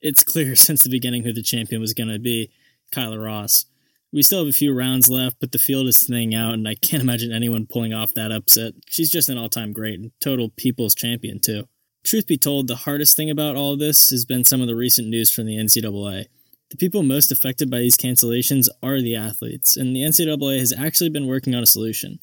it's 0.00 0.22
clear 0.22 0.54
since 0.56 0.82
the 0.82 0.90
beginning 0.90 1.24
who 1.24 1.32
the 1.32 1.42
champion 1.42 1.80
was 1.80 1.94
going 1.94 2.08
to 2.08 2.18
be 2.18 2.50
Kyla 2.92 3.18
Ross. 3.18 3.66
We 4.12 4.22
still 4.22 4.38
have 4.38 4.48
a 4.48 4.52
few 4.52 4.74
rounds 4.74 5.10
left, 5.10 5.36
but 5.38 5.52
the 5.52 5.58
field 5.58 5.86
is 5.86 6.02
thinning 6.02 6.34
out, 6.34 6.54
and 6.54 6.66
I 6.66 6.74
can't 6.74 7.02
imagine 7.04 7.32
anyone 7.32 7.66
pulling 7.66 7.92
off 7.92 8.14
that 8.14 8.32
upset. 8.32 8.74
She's 8.86 9.10
just 9.10 9.28
an 9.28 9.38
all 9.38 9.48
time 9.48 9.72
great 9.72 9.98
and 9.98 10.12
total 10.20 10.50
people's 10.50 10.94
champion, 10.94 11.40
too. 11.40 11.68
Truth 12.04 12.26
be 12.26 12.38
told, 12.38 12.68
the 12.68 12.76
hardest 12.76 13.16
thing 13.16 13.30
about 13.30 13.56
all 13.56 13.72
of 13.74 13.78
this 13.78 14.10
has 14.10 14.24
been 14.24 14.44
some 14.44 14.60
of 14.60 14.66
the 14.66 14.76
recent 14.76 15.08
news 15.08 15.30
from 15.30 15.46
the 15.46 15.56
NCAA. 15.56 16.26
The 16.70 16.76
people 16.76 17.02
most 17.02 17.32
affected 17.32 17.70
by 17.70 17.78
these 17.78 17.96
cancellations 17.96 18.68
are 18.82 19.00
the 19.00 19.16
athletes, 19.16 19.76
and 19.76 19.94
the 19.94 20.02
NCAA 20.02 20.58
has 20.58 20.72
actually 20.72 21.10
been 21.10 21.26
working 21.26 21.54
on 21.54 21.62
a 21.62 21.66
solution. 21.66 22.18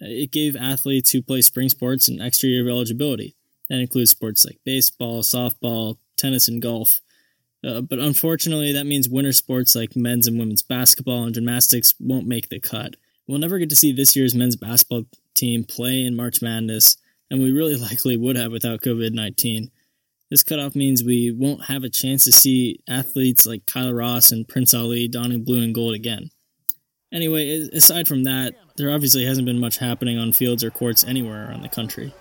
It 0.00 0.32
gave 0.32 0.56
athletes 0.56 1.10
who 1.10 1.22
play 1.22 1.42
spring 1.42 1.68
sports 1.68 2.08
an 2.08 2.20
extra 2.20 2.48
year 2.48 2.62
of 2.62 2.68
eligibility. 2.68 3.36
That 3.68 3.80
includes 3.80 4.10
sports 4.10 4.44
like 4.44 4.58
baseball, 4.64 5.22
softball, 5.22 5.96
tennis, 6.16 6.48
and 6.48 6.62
golf. 6.62 7.00
Uh, 7.66 7.80
but 7.80 7.98
unfortunately, 7.98 8.72
that 8.72 8.86
means 8.86 9.08
winter 9.08 9.32
sports 9.32 9.74
like 9.74 9.96
men's 9.96 10.26
and 10.26 10.38
women's 10.38 10.62
basketball 10.62 11.24
and 11.24 11.34
gymnastics 11.34 11.94
won't 11.98 12.26
make 12.26 12.48
the 12.48 12.60
cut. 12.60 12.96
We'll 13.26 13.38
never 13.38 13.58
get 13.58 13.70
to 13.70 13.76
see 13.76 13.92
this 13.92 14.14
year's 14.14 14.34
men's 14.34 14.56
basketball 14.56 15.04
team 15.34 15.64
play 15.64 16.04
in 16.04 16.14
March 16.14 16.40
Madness, 16.40 16.96
and 17.30 17.40
we 17.40 17.52
really 17.52 17.76
likely 17.90 18.16
would 18.16 18.36
have 18.36 18.52
without 18.52 18.80
COVID 18.82 19.12
19. 19.12 19.70
This 20.30 20.42
cutoff 20.42 20.74
means 20.74 21.04
we 21.04 21.30
won't 21.30 21.66
have 21.66 21.84
a 21.84 21.88
chance 21.88 22.24
to 22.24 22.32
see 22.32 22.80
athletes 22.88 23.46
like 23.46 23.64
Kyla 23.66 23.94
Ross 23.94 24.32
and 24.32 24.46
Prince 24.46 24.74
Ali 24.74 25.06
donning 25.06 25.44
blue 25.44 25.62
and 25.62 25.74
gold 25.74 25.94
again. 25.94 26.30
Anyway, 27.12 27.68
aside 27.72 28.08
from 28.08 28.24
that, 28.24 28.54
there 28.76 28.92
obviously 28.92 29.24
hasn't 29.24 29.46
been 29.46 29.60
much 29.60 29.78
happening 29.78 30.18
on 30.18 30.32
fields 30.32 30.64
or 30.64 30.70
courts 30.70 31.04
anywhere 31.04 31.48
around 31.48 31.62
the 31.62 31.68
country. 31.68 32.12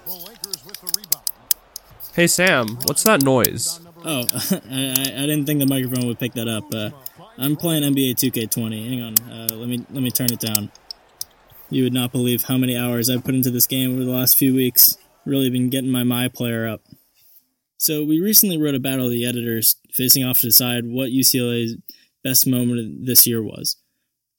Hey 2.13 2.27
Sam, 2.27 2.77
what's 2.85 3.03
that 3.03 3.23
noise? 3.23 3.79
Oh, 4.05 4.23
I, 4.69 4.91
I, 4.91 5.25
didn't 5.25 5.45
think 5.45 5.59
the 5.59 5.65
microphone 5.65 6.05
would 6.07 6.19
pick 6.19 6.33
that 6.33 6.47
up. 6.47 6.71
Uh, 6.71 6.91
I'm 7.39 7.55
playing 7.55 7.81
NBA 7.81 8.13
2K20. 8.13 8.87
Hang 8.87 9.01
on, 9.01 9.15
uh, 9.31 9.47
let 9.55 9.67
me 9.67 9.83
let 9.89 10.03
me 10.03 10.11
turn 10.11 10.31
it 10.31 10.39
down. 10.39 10.71
You 11.69 11.83
would 11.83 11.93
not 11.93 12.11
believe 12.11 12.43
how 12.43 12.57
many 12.57 12.77
hours 12.77 13.09
I've 13.09 13.23
put 13.23 13.35
into 13.35 13.51
this 13.51 13.67
game 13.67 13.93
over 13.93 14.03
the 14.03 14.11
last 14.11 14.37
few 14.37 14.53
weeks. 14.53 14.97
Really 15.25 15.49
been 15.49 15.69
getting 15.69 15.91
my 15.91 16.03
my 16.03 16.27
player 16.27 16.67
up. 16.67 16.81
So 17.77 18.03
we 18.03 18.21
recently 18.21 18.57
wrote 18.57 18.75
a 18.75 18.79
battle 18.79 19.05
of 19.05 19.11
the 19.11 19.25
editors, 19.25 19.75
facing 19.91 20.23
off 20.23 20.39
to 20.39 20.47
decide 20.47 20.85
what 20.85 21.09
UCLA's 21.09 21.77
best 22.23 22.47
moment 22.47 23.05
this 23.05 23.27
year 23.27 23.43
was 23.43 23.77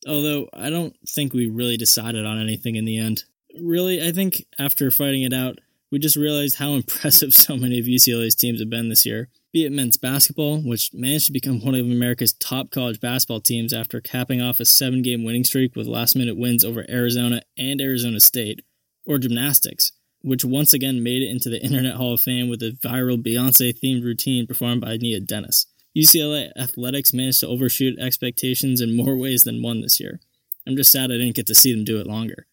although 0.06 0.48
I 0.52 0.70
don't 0.70 0.94
think 1.08 1.32
we 1.32 1.48
really 1.48 1.76
decided 1.76 2.24
on 2.24 2.40
anything 2.40 2.76
in 2.76 2.84
the 2.84 2.98
end. 2.98 3.24
Really, 3.60 4.06
I 4.06 4.12
think 4.12 4.46
after 4.58 4.90
fighting 4.90 5.22
it 5.22 5.32
out, 5.32 5.58
we 5.90 5.98
just 5.98 6.16
realized 6.16 6.56
how 6.56 6.70
impressive 6.74 7.34
so 7.34 7.56
many 7.56 7.78
of 7.78 7.86
UCLA's 7.86 8.34
teams 8.34 8.60
have 8.60 8.70
been 8.70 8.88
this 8.88 9.06
year. 9.06 9.28
Be 9.56 9.64
it 9.64 9.72
men's 9.72 9.96
basketball, 9.96 10.60
which 10.60 10.90
managed 10.92 11.28
to 11.28 11.32
become 11.32 11.64
one 11.64 11.74
of 11.74 11.86
America's 11.86 12.34
top 12.34 12.70
college 12.70 13.00
basketball 13.00 13.40
teams 13.40 13.72
after 13.72 14.02
capping 14.02 14.42
off 14.42 14.60
a 14.60 14.66
seven 14.66 15.00
game 15.00 15.24
winning 15.24 15.44
streak 15.44 15.74
with 15.74 15.86
last 15.86 16.14
minute 16.14 16.36
wins 16.36 16.62
over 16.62 16.84
Arizona 16.90 17.40
and 17.56 17.80
Arizona 17.80 18.20
State, 18.20 18.60
or 19.06 19.16
gymnastics, 19.16 19.92
which 20.20 20.44
once 20.44 20.74
again 20.74 21.02
made 21.02 21.22
it 21.22 21.30
into 21.30 21.48
the 21.48 21.62
Internet 21.62 21.94
Hall 21.94 22.12
of 22.12 22.20
Fame 22.20 22.50
with 22.50 22.62
a 22.62 22.76
viral 22.84 23.16
Beyonce 23.16 23.72
themed 23.82 24.04
routine 24.04 24.46
performed 24.46 24.82
by 24.82 24.98
Nia 24.98 25.20
Dennis. 25.20 25.64
UCLA 25.96 26.50
athletics 26.54 27.14
managed 27.14 27.40
to 27.40 27.48
overshoot 27.48 27.98
expectations 27.98 28.82
in 28.82 28.94
more 28.94 29.16
ways 29.16 29.40
than 29.44 29.62
one 29.62 29.80
this 29.80 29.98
year. 29.98 30.20
I'm 30.68 30.76
just 30.76 30.92
sad 30.92 31.10
I 31.10 31.14
didn't 31.14 31.34
get 31.34 31.46
to 31.46 31.54
see 31.54 31.72
them 31.72 31.82
do 31.82 31.98
it 31.98 32.06
longer. 32.06 32.46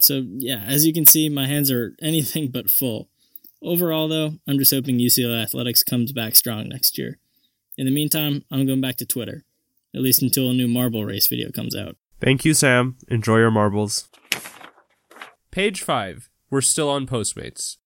So, 0.00 0.24
yeah, 0.26 0.64
as 0.66 0.84
you 0.84 0.92
can 0.92 1.06
see, 1.06 1.28
my 1.28 1.46
hands 1.46 1.70
are 1.70 1.94
anything 2.02 2.50
but 2.50 2.68
full. 2.68 3.10
Overall, 3.62 4.08
though, 4.08 4.32
I'm 4.48 4.58
just 4.58 4.72
hoping 4.72 4.98
UCLA 4.98 5.42
athletics 5.42 5.82
comes 5.82 6.12
back 6.12 6.34
strong 6.34 6.68
next 6.68 6.96
year. 6.96 7.18
In 7.76 7.84
the 7.84 7.92
meantime, 7.92 8.44
I'm 8.50 8.66
going 8.66 8.80
back 8.80 8.96
to 8.96 9.06
Twitter, 9.06 9.44
at 9.94 10.00
least 10.00 10.22
until 10.22 10.48
a 10.48 10.54
new 10.54 10.66
marble 10.66 11.04
race 11.04 11.26
video 11.26 11.50
comes 11.50 11.76
out. 11.76 11.96
Thank 12.20 12.44
you, 12.44 12.54
Sam. 12.54 12.96
Enjoy 13.08 13.36
your 13.36 13.50
marbles. 13.50 14.08
Page 15.50 15.82
5. 15.82 16.30
We're 16.48 16.60
still 16.62 16.88
on 16.88 17.06
Postmates. 17.06 17.76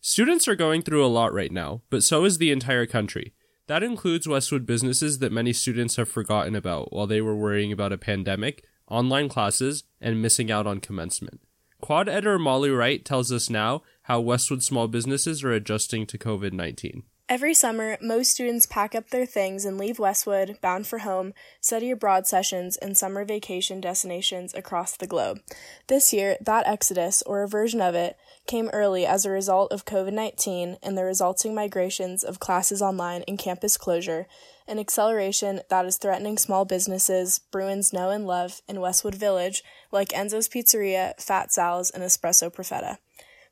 Students 0.00 0.48
are 0.48 0.56
going 0.56 0.80
through 0.80 1.04
a 1.04 1.08
lot 1.08 1.34
right 1.34 1.52
now, 1.52 1.82
but 1.90 2.02
so 2.02 2.24
is 2.24 2.38
the 2.38 2.50
entire 2.50 2.86
country. 2.86 3.34
That 3.66 3.82
includes 3.82 4.26
Westwood 4.26 4.64
businesses 4.64 5.18
that 5.18 5.32
many 5.32 5.52
students 5.52 5.96
have 5.96 6.08
forgotten 6.08 6.56
about 6.56 6.92
while 6.92 7.06
they 7.06 7.20
were 7.20 7.36
worrying 7.36 7.72
about 7.72 7.92
a 7.92 7.98
pandemic, 7.98 8.64
online 8.88 9.28
classes, 9.28 9.84
and 10.00 10.22
missing 10.22 10.50
out 10.50 10.66
on 10.66 10.80
commencement. 10.80 11.40
Quad 11.80 12.08
editor 12.08 12.38
Molly 12.38 12.70
Wright 12.70 13.04
tells 13.04 13.32
us 13.32 13.48
now 13.48 13.82
how 14.02 14.20
Westwood 14.20 14.62
small 14.62 14.86
businesses 14.86 15.42
are 15.42 15.52
adjusting 15.52 16.06
to 16.06 16.18
COVID 16.18 16.52
19. 16.52 17.04
Every 17.28 17.54
summer, 17.54 17.96
most 18.02 18.32
students 18.32 18.66
pack 18.66 18.92
up 18.92 19.10
their 19.10 19.24
things 19.24 19.64
and 19.64 19.78
leave 19.78 20.00
Westwood, 20.00 20.58
bound 20.60 20.88
for 20.88 20.98
home, 20.98 21.32
study 21.60 21.92
abroad 21.92 22.26
sessions, 22.26 22.76
and 22.76 22.96
summer 22.96 23.24
vacation 23.24 23.80
destinations 23.80 24.52
across 24.52 24.96
the 24.96 25.06
globe. 25.06 25.38
This 25.86 26.12
year, 26.12 26.36
that 26.40 26.66
exodus, 26.66 27.22
or 27.22 27.44
a 27.44 27.48
version 27.48 27.80
of 27.80 27.94
it, 27.94 28.16
came 28.48 28.68
early 28.70 29.06
as 29.06 29.24
a 29.24 29.30
result 29.30 29.70
of 29.70 29.84
COVID 29.84 30.12
19 30.12 30.78
and 30.82 30.98
the 30.98 31.04
resulting 31.04 31.54
migrations 31.54 32.24
of 32.24 32.40
classes 32.40 32.82
online 32.82 33.22
and 33.28 33.38
campus 33.38 33.76
closure, 33.76 34.26
an 34.70 34.78
acceleration 34.78 35.60
that 35.68 35.84
is 35.84 35.96
threatening 35.96 36.38
small 36.38 36.64
businesses 36.64 37.40
Bruins 37.50 37.92
know 37.92 38.10
and 38.10 38.26
love 38.26 38.62
in 38.68 38.80
Westwood 38.80 39.16
Village, 39.16 39.64
like 39.90 40.10
Enzo's 40.10 40.48
Pizzeria, 40.48 41.20
Fat 41.20 41.52
Sal's, 41.52 41.90
and 41.90 42.04
Espresso 42.04 42.50
Profeta. 42.54 42.98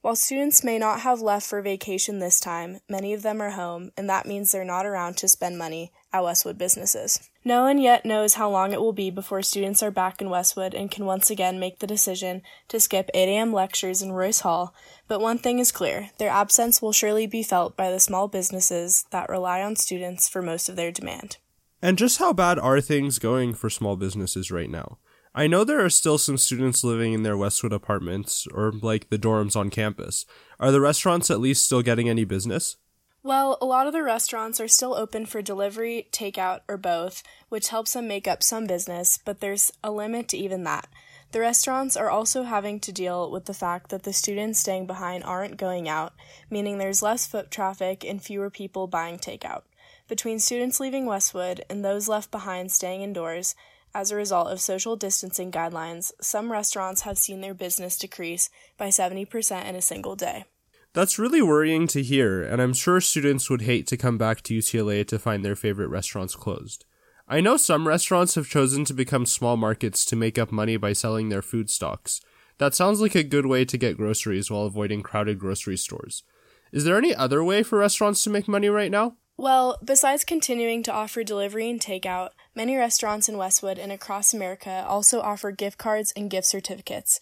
While 0.09 0.17
students 0.17 0.65
may 0.65 0.79
not 0.79 1.01
have 1.01 1.21
left 1.21 1.47
for 1.47 1.61
vacation 1.61 2.19
this 2.19 2.41
time, 2.41 2.81
many 2.89 3.13
of 3.13 3.21
them 3.21 3.43
are 3.43 3.51
home, 3.51 3.93
and 3.95 4.09
that 4.09 4.25
means 4.25 4.51
they're 4.51 4.65
not 4.65 4.87
around 4.87 5.19
to 5.19 5.29
spend 5.29 5.59
money 5.59 5.93
at 6.15 6.25
Westwood 6.25 6.57
businesses. 6.57 7.29
No 7.45 7.65
one 7.65 7.77
yet 7.77 8.07
knows 8.07 8.33
how 8.33 8.49
long 8.49 8.73
it 8.73 8.81
will 8.81 8.95
be 8.95 9.11
before 9.11 9.43
students 9.43 9.83
are 9.83 9.91
back 9.91 10.23
in 10.23 10.31
Westwood 10.31 10.73
and 10.73 10.91
can 10.91 11.05
once 11.05 11.29
again 11.29 11.61
make 11.61 11.81
the 11.81 11.87
decision 11.87 12.41
to 12.69 12.81
skip 12.81 13.11
8 13.13 13.29
a.m. 13.29 13.53
lectures 13.53 14.01
in 14.01 14.13
Royce 14.13 14.41
Hall, 14.41 14.73
but 15.09 15.21
one 15.21 15.37
thing 15.37 15.59
is 15.59 15.71
clear 15.71 16.09
their 16.17 16.31
absence 16.31 16.81
will 16.81 16.93
surely 16.93 17.27
be 17.27 17.43
felt 17.43 17.77
by 17.77 17.91
the 17.91 18.01
small 18.01 18.29
businesses 18.29 19.05
that 19.11 19.29
rely 19.29 19.61
on 19.61 19.77
students 19.77 20.27
for 20.27 20.41
most 20.41 20.71
of 20.71 20.77
their 20.77 20.91
demand. 20.91 21.37
And 21.83 21.99
just 21.99 22.19
how 22.19 22.33
bad 22.33 22.59
are 22.59 22.81
things 22.81 23.19
going 23.19 23.53
for 23.53 23.69
small 23.69 23.95
businesses 23.95 24.51
right 24.51 24.71
now? 24.71 24.97
I 25.39 25.47
know 25.47 25.63
there 25.63 25.85
are 25.85 25.89
still 25.89 26.19
some 26.19 26.37
students 26.37 26.83
living 26.83 27.13
in 27.13 27.23
their 27.23 27.37
Westwood 27.37 27.73
apartments 27.73 28.49
or 28.53 28.73
like 28.73 29.09
the 29.09 29.21
dorms 29.21 29.55
on 29.55 29.71
campus. 29.71 30.27
Are 30.59 30.73
the 30.73 30.81
restaurants 30.81 31.31
at 31.31 31.39
least 31.39 31.65
still 31.65 31.81
getting 31.81 32.09
any 32.09 32.25
business? 32.25 32.77
Well, 33.23 33.57
a 33.61 33.65
lot 33.65 33.87
of 33.87 33.93
the 33.93 34.03
restaurants 34.03 34.59
are 34.59 34.67
still 34.67 34.97
open 34.97 35.27
for 35.27 35.41
delivery, 35.41 36.09
takeout, 36.11 36.63
or 36.67 36.77
both, 36.77 37.23
which 37.51 37.69
helps 37.69 37.93
them 37.93 38.09
make 38.09 38.27
up 38.27 38.43
some 38.43 38.67
business, 38.67 39.17
but 39.25 39.39
there's 39.39 39.71
a 39.85 39.93
limit 39.93 40.27
to 40.31 40.37
even 40.37 40.65
that. 40.65 40.89
The 41.31 41.39
restaurants 41.39 41.97
are 41.97 42.11
also 42.11 42.43
having 42.43 42.81
to 42.81 42.91
deal 42.91 43.31
with 43.31 43.45
the 43.45 43.55
fact 43.55 43.91
that 43.91 44.03
the 44.03 44.13
students 44.13 44.59
staying 44.59 44.89
behind 44.89 45.23
aren't 45.23 45.57
going 45.57 45.89
out, 45.89 46.15
meaning 46.51 46.79
there's 46.79 47.01
less 47.01 47.29
foot 47.29 47.53
traffic 47.53 48.05
and 48.05 48.21
fewer 48.21 48.51
people 48.51 48.89
buying 48.89 49.19
takeout. 49.19 49.63
Between 50.09 50.41
students 50.41 50.81
leaving 50.81 51.07
Westwood 51.07 51.65
and 51.71 51.85
those 51.85 52.09
left 52.09 52.33
behind 52.33 52.73
staying 52.73 53.03
indoors, 53.03 53.55
as 53.95 54.11
a 54.11 54.17
result 54.17 54.49
of 54.49 54.61
social 54.61 54.97
distancing 54.97 55.51
guidelines, 55.51 56.13
some 56.21 56.53
restaurants 56.53 57.03
have 57.03 57.19
seen 57.19 57.41
their 57.41 57.55
business 57.55 57.99
decrease 57.99 58.51
by 58.77 58.89
70% 58.89 59.65
in 59.69 59.75
a 59.75 59.83
single 59.83 60.17
day. 60.17 60.45
That's 60.95 61.19
really 61.19 61.43
worrying 61.43 61.87
to 61.89 62.03
hear, 62.03 62.43
and 62.43 62.63
I'm 62.63 62.73
sure 62.73 63.01
students 63.01 63.51
would 63.51 63.63
hate 63.63 63.87
to 63.89 63.97
come 63.97 64.19
back 64.19 64.41
to 64.43 64.55
UCLA 64.55 65.07
to 65.09 65.19
find 65.19 65.45
their 65.45 65.57
favorite 65.57 65.89
restaurants 65.89 66.35
closed. 66.35 66.85
I 67.29 67.41
know 67.41 67.59
some 67.59 67.87
restaurants 67.87 68.37
have 68.37 68.49
chosen 68.49 68.85
to 68.87 68.95
become 68.95 69.27
small 69.27 69.57
markets 69.57 70.05
to 70.07 70.17
make 70.17 70.39
up 70.39 70.51
money 70.51 70.79
by 70.79 70.95
selling 70.95 71.29
their 71.29 71.43
food 71.43 71.69
stocks. 71.69 72.23
That 72.57 72.75
sounds 72.75 73.01
like 73.01 73.15
a 73.15 73.23
good 73.23 73.47
way 73.47 73.65
to 73.67 73.77
get 73.77 73.99
groceries 73.99 74.51
while 74.51 74.65
avoiding 74.65 75.03
crowded 75.03 75.39
grocery 75.39 75.77
stores. 75.77 76.23
Is 76.73 76.85
there 76.85 76.97
any 76.97 77.15
other 77.15 77.45
way 77.45 77.63
for 77.63 77.79
restaurants 77.79 78.25
to 78.25 78.31
make 78.31 78.49
money 78.49 78.69
right 78.69 78.91
now? 78.91 79.17
Well, 79.41 79.79
besides 79.85 80.25
continuing 80.25 80.83
to 80.83 80.93
offer 80.93 81.23
delivery 81.23 81.71
and 81.71 81.81
takeout, 81.81 82.31
many 82.57 82.77
restaurants 82.77 83.29
in 83.29 83.39
Westwood 83.39 83.79
and 83.79 83.93
across 83.93 84.35
America 84.35 84.85
also 84.87 85.21
offer 85.21 85.53
gift 85.53 85.79
cards 85.79 86.13
and 86.17 86.29
gift 86.29 86.49
certificates. 86.49 87.21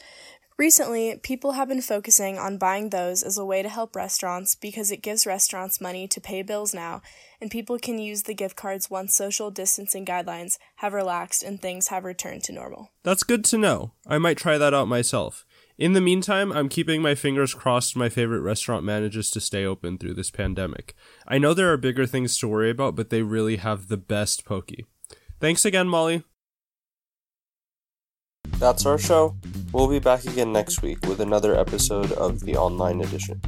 Recently, 0.59 1.21
people 1.23 1.53
have 1.53 1.69
been 1.69 1.83
focusing 1.83 2.39
on 2.39 2.57
buying 2.57 2.89
those 2.89 3.23
as 3.23 3.37
a 3.37 3.45
way 3.45 3.61
to 3.63 3.69
help 3.69 3.95
restaurants 3.95 4.55
because 4.55 4.91
it 4.91 5.03
gives 5.03 5.27
restaurants 5.27 5.83
money 5.83 6.09
to 6.09 6.19
pay 6.19 6.41
bills 6.41 6.73
now, 6.73 7.03
and 7.39 7.51
people 7.51 7.79
can 7.79 7.99
use 7.99 8.23
the 8.23 8.33
gift 8.33 8.57
cards 8.57 8.89
once 8.89 9.15
social 9.15 9.51
distancing 9.51 10.07
guidelines 10.07 10.57
have 10.77 10.95
relaxed 10.95 11.43
and 11.43 11.61
things 11.61 11.89
have 11.89 12.05
returned 12.05 12.43
to 12.45 12.53
normal. 12.53 12.91
That's 13.03 13.25
good 13.25 13.45
to 13.45 13.59
know. 13.59 13.93
I 14.07 14.17
might 14.17 14.39
try 14.39 14.57
that 14.57 14.73
out 14.73 14.89
myself. 14.89 15.45
In 15.79 15.93
the 15.93 16.01
meantime, 16.01 16.53
I'm 16.53 16.71
keeping 16.71 17.03
my 17.03 17.15
fingers 17.15 17.53
crossed 17.53 17.97
my 17.97 18.09
favorite 18.09 18.41
restaurant 18.41 18.83
manages 18.83 19.31
to 19.33 19.41
stay 19.41 19.67
open 19.67 19.99
through 19.99 20.15
this 20.15 20.31
pandemic. 20.31 20.95
I 21.29 21.37
know 21.37 21.53
there 21.53 21.71
are 21.71 21.77
bigger 21.77 22.07
things 22.07 22.39
to 22.39 22.49
worry 22.49 22.71
about, 22.71 22.97
but 22.97 23.11
they 23.11 23.21
really 23.21 23.57
have 23.57 23.89
the 23.89 23.99
best 23.99 24.47
pokey. 24.47 24.87
Thanks 25.39 25.67
again, 25.67 25.87
Molly. 25.87 26.25
That's 28.59 28.87
our 28.87 28.97
show. 28.97 29.37
We'll 29.71 29.89
be 29.89 29.99
back 29.99 30.25
again 30.25 30.51
next 30.51 30.81
week 30.81 31.05
with 31.07 31.21
another 31.21 31.55
episode 31.55 32.11
of 32.13 32.41
the 32.41 32.57
online 32.57 33.03
edition. 33.03 33.39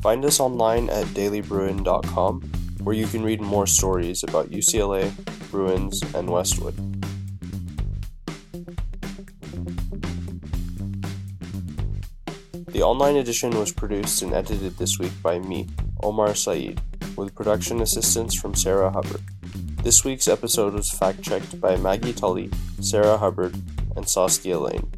Find 0.00 0.24
us 0.24 0.40
online 0.40 0.88
at 0.88 1.04
dailybruin.com, 1.08 2.40
where 2.84 2.94
you 2.96 3.06
can 3.06 3.22
read 3.22 3.42
more 3.42 3.66
stories 3.66 4.22
about 4.22 4.50
UCLA, 4.50 5.12
Bruins, 5.50 6.00
and 6.14 6.30
Westwood. 6.30 6.95
The 12.64 12.82
online 12.82 13.16
edition 13.16 13.50
was 13.58 13.70
produced 13.70 14.22
and 14.22 14.32
edited 14.32 14.78
this 14.78 14.98
week 14.98 15.12
by 15.22 15.38
me, 15.38 15.68
Omar 16.02 16.34
Saeed, 16.34 16.80
with 17.14 17.34
production 17.34 17.82
assistance 17.82 18.34
from 18.34 18.54
Sarah 18.54 18.90
Hubbard. 18.90 19.20
This 19.82 20.04
week's 20.04 20.26
episode 20.26 20.72
was 20.72 20.90
fact 20.90 21.22
checked 21.22 21.60
by 21.60 21.76
Maggie 21.76 22.14
Tully, 22.14 22.50
Sarah 22.80 23.18
Hubbard, 23.18 23.54
and 23.94 24.08
Saskia 24.08 24.58
Lane. 24.58 24.90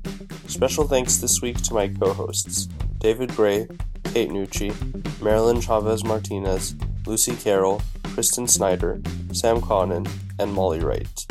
Special 0.47 0.87
thanks 0.87 1.17
this 1.17 1.43
week 1.43 1.61
to 1.63 1.75
my 1.75 1.89
co 1.89 2.13
hosts 2.13 2.67
David 2.99 3.35
Gray, 3.35 3.67
Kate 4.05 4.31
Nucci, 4.31 4.73
Marilyn 5.21 5.61
Chavez 5.61 6.05
Martinez, 6.05 6.77
Lucy 7.07 7.35
Carroll, 7.35 7.83
Kristen 8.05 8.47
Snyder, 8.47 9.01
Sam 9.33 9.61
Connon, 9.61 10.09
and 10.39 10.53
Molly 10.53 10.81
Wright. 10.81 11.27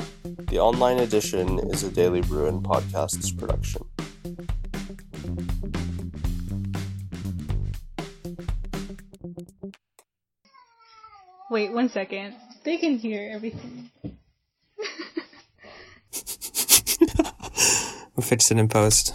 The 0.50 0.60
online 0.60 1.00
edition 1.00 1.60
is 1.70 1.84
a 1.84 1.92
Daily 1.92 2.22
Bruin 2.22 2.62
Podcasts 2.62 3.38
production. 3.38 3.86
Wait 11.58 11.74
one 11.74 11.90
second. 11.90 12.36
They 12.64 12.78
can 12.78 13.00
hear 13.00 13.32
everything. 13.34 13.90
We'll 18.16 18.24
fix 18.24 18.52
it 18.52 18.58
in 18.58 18.68
post. 18.68 19.14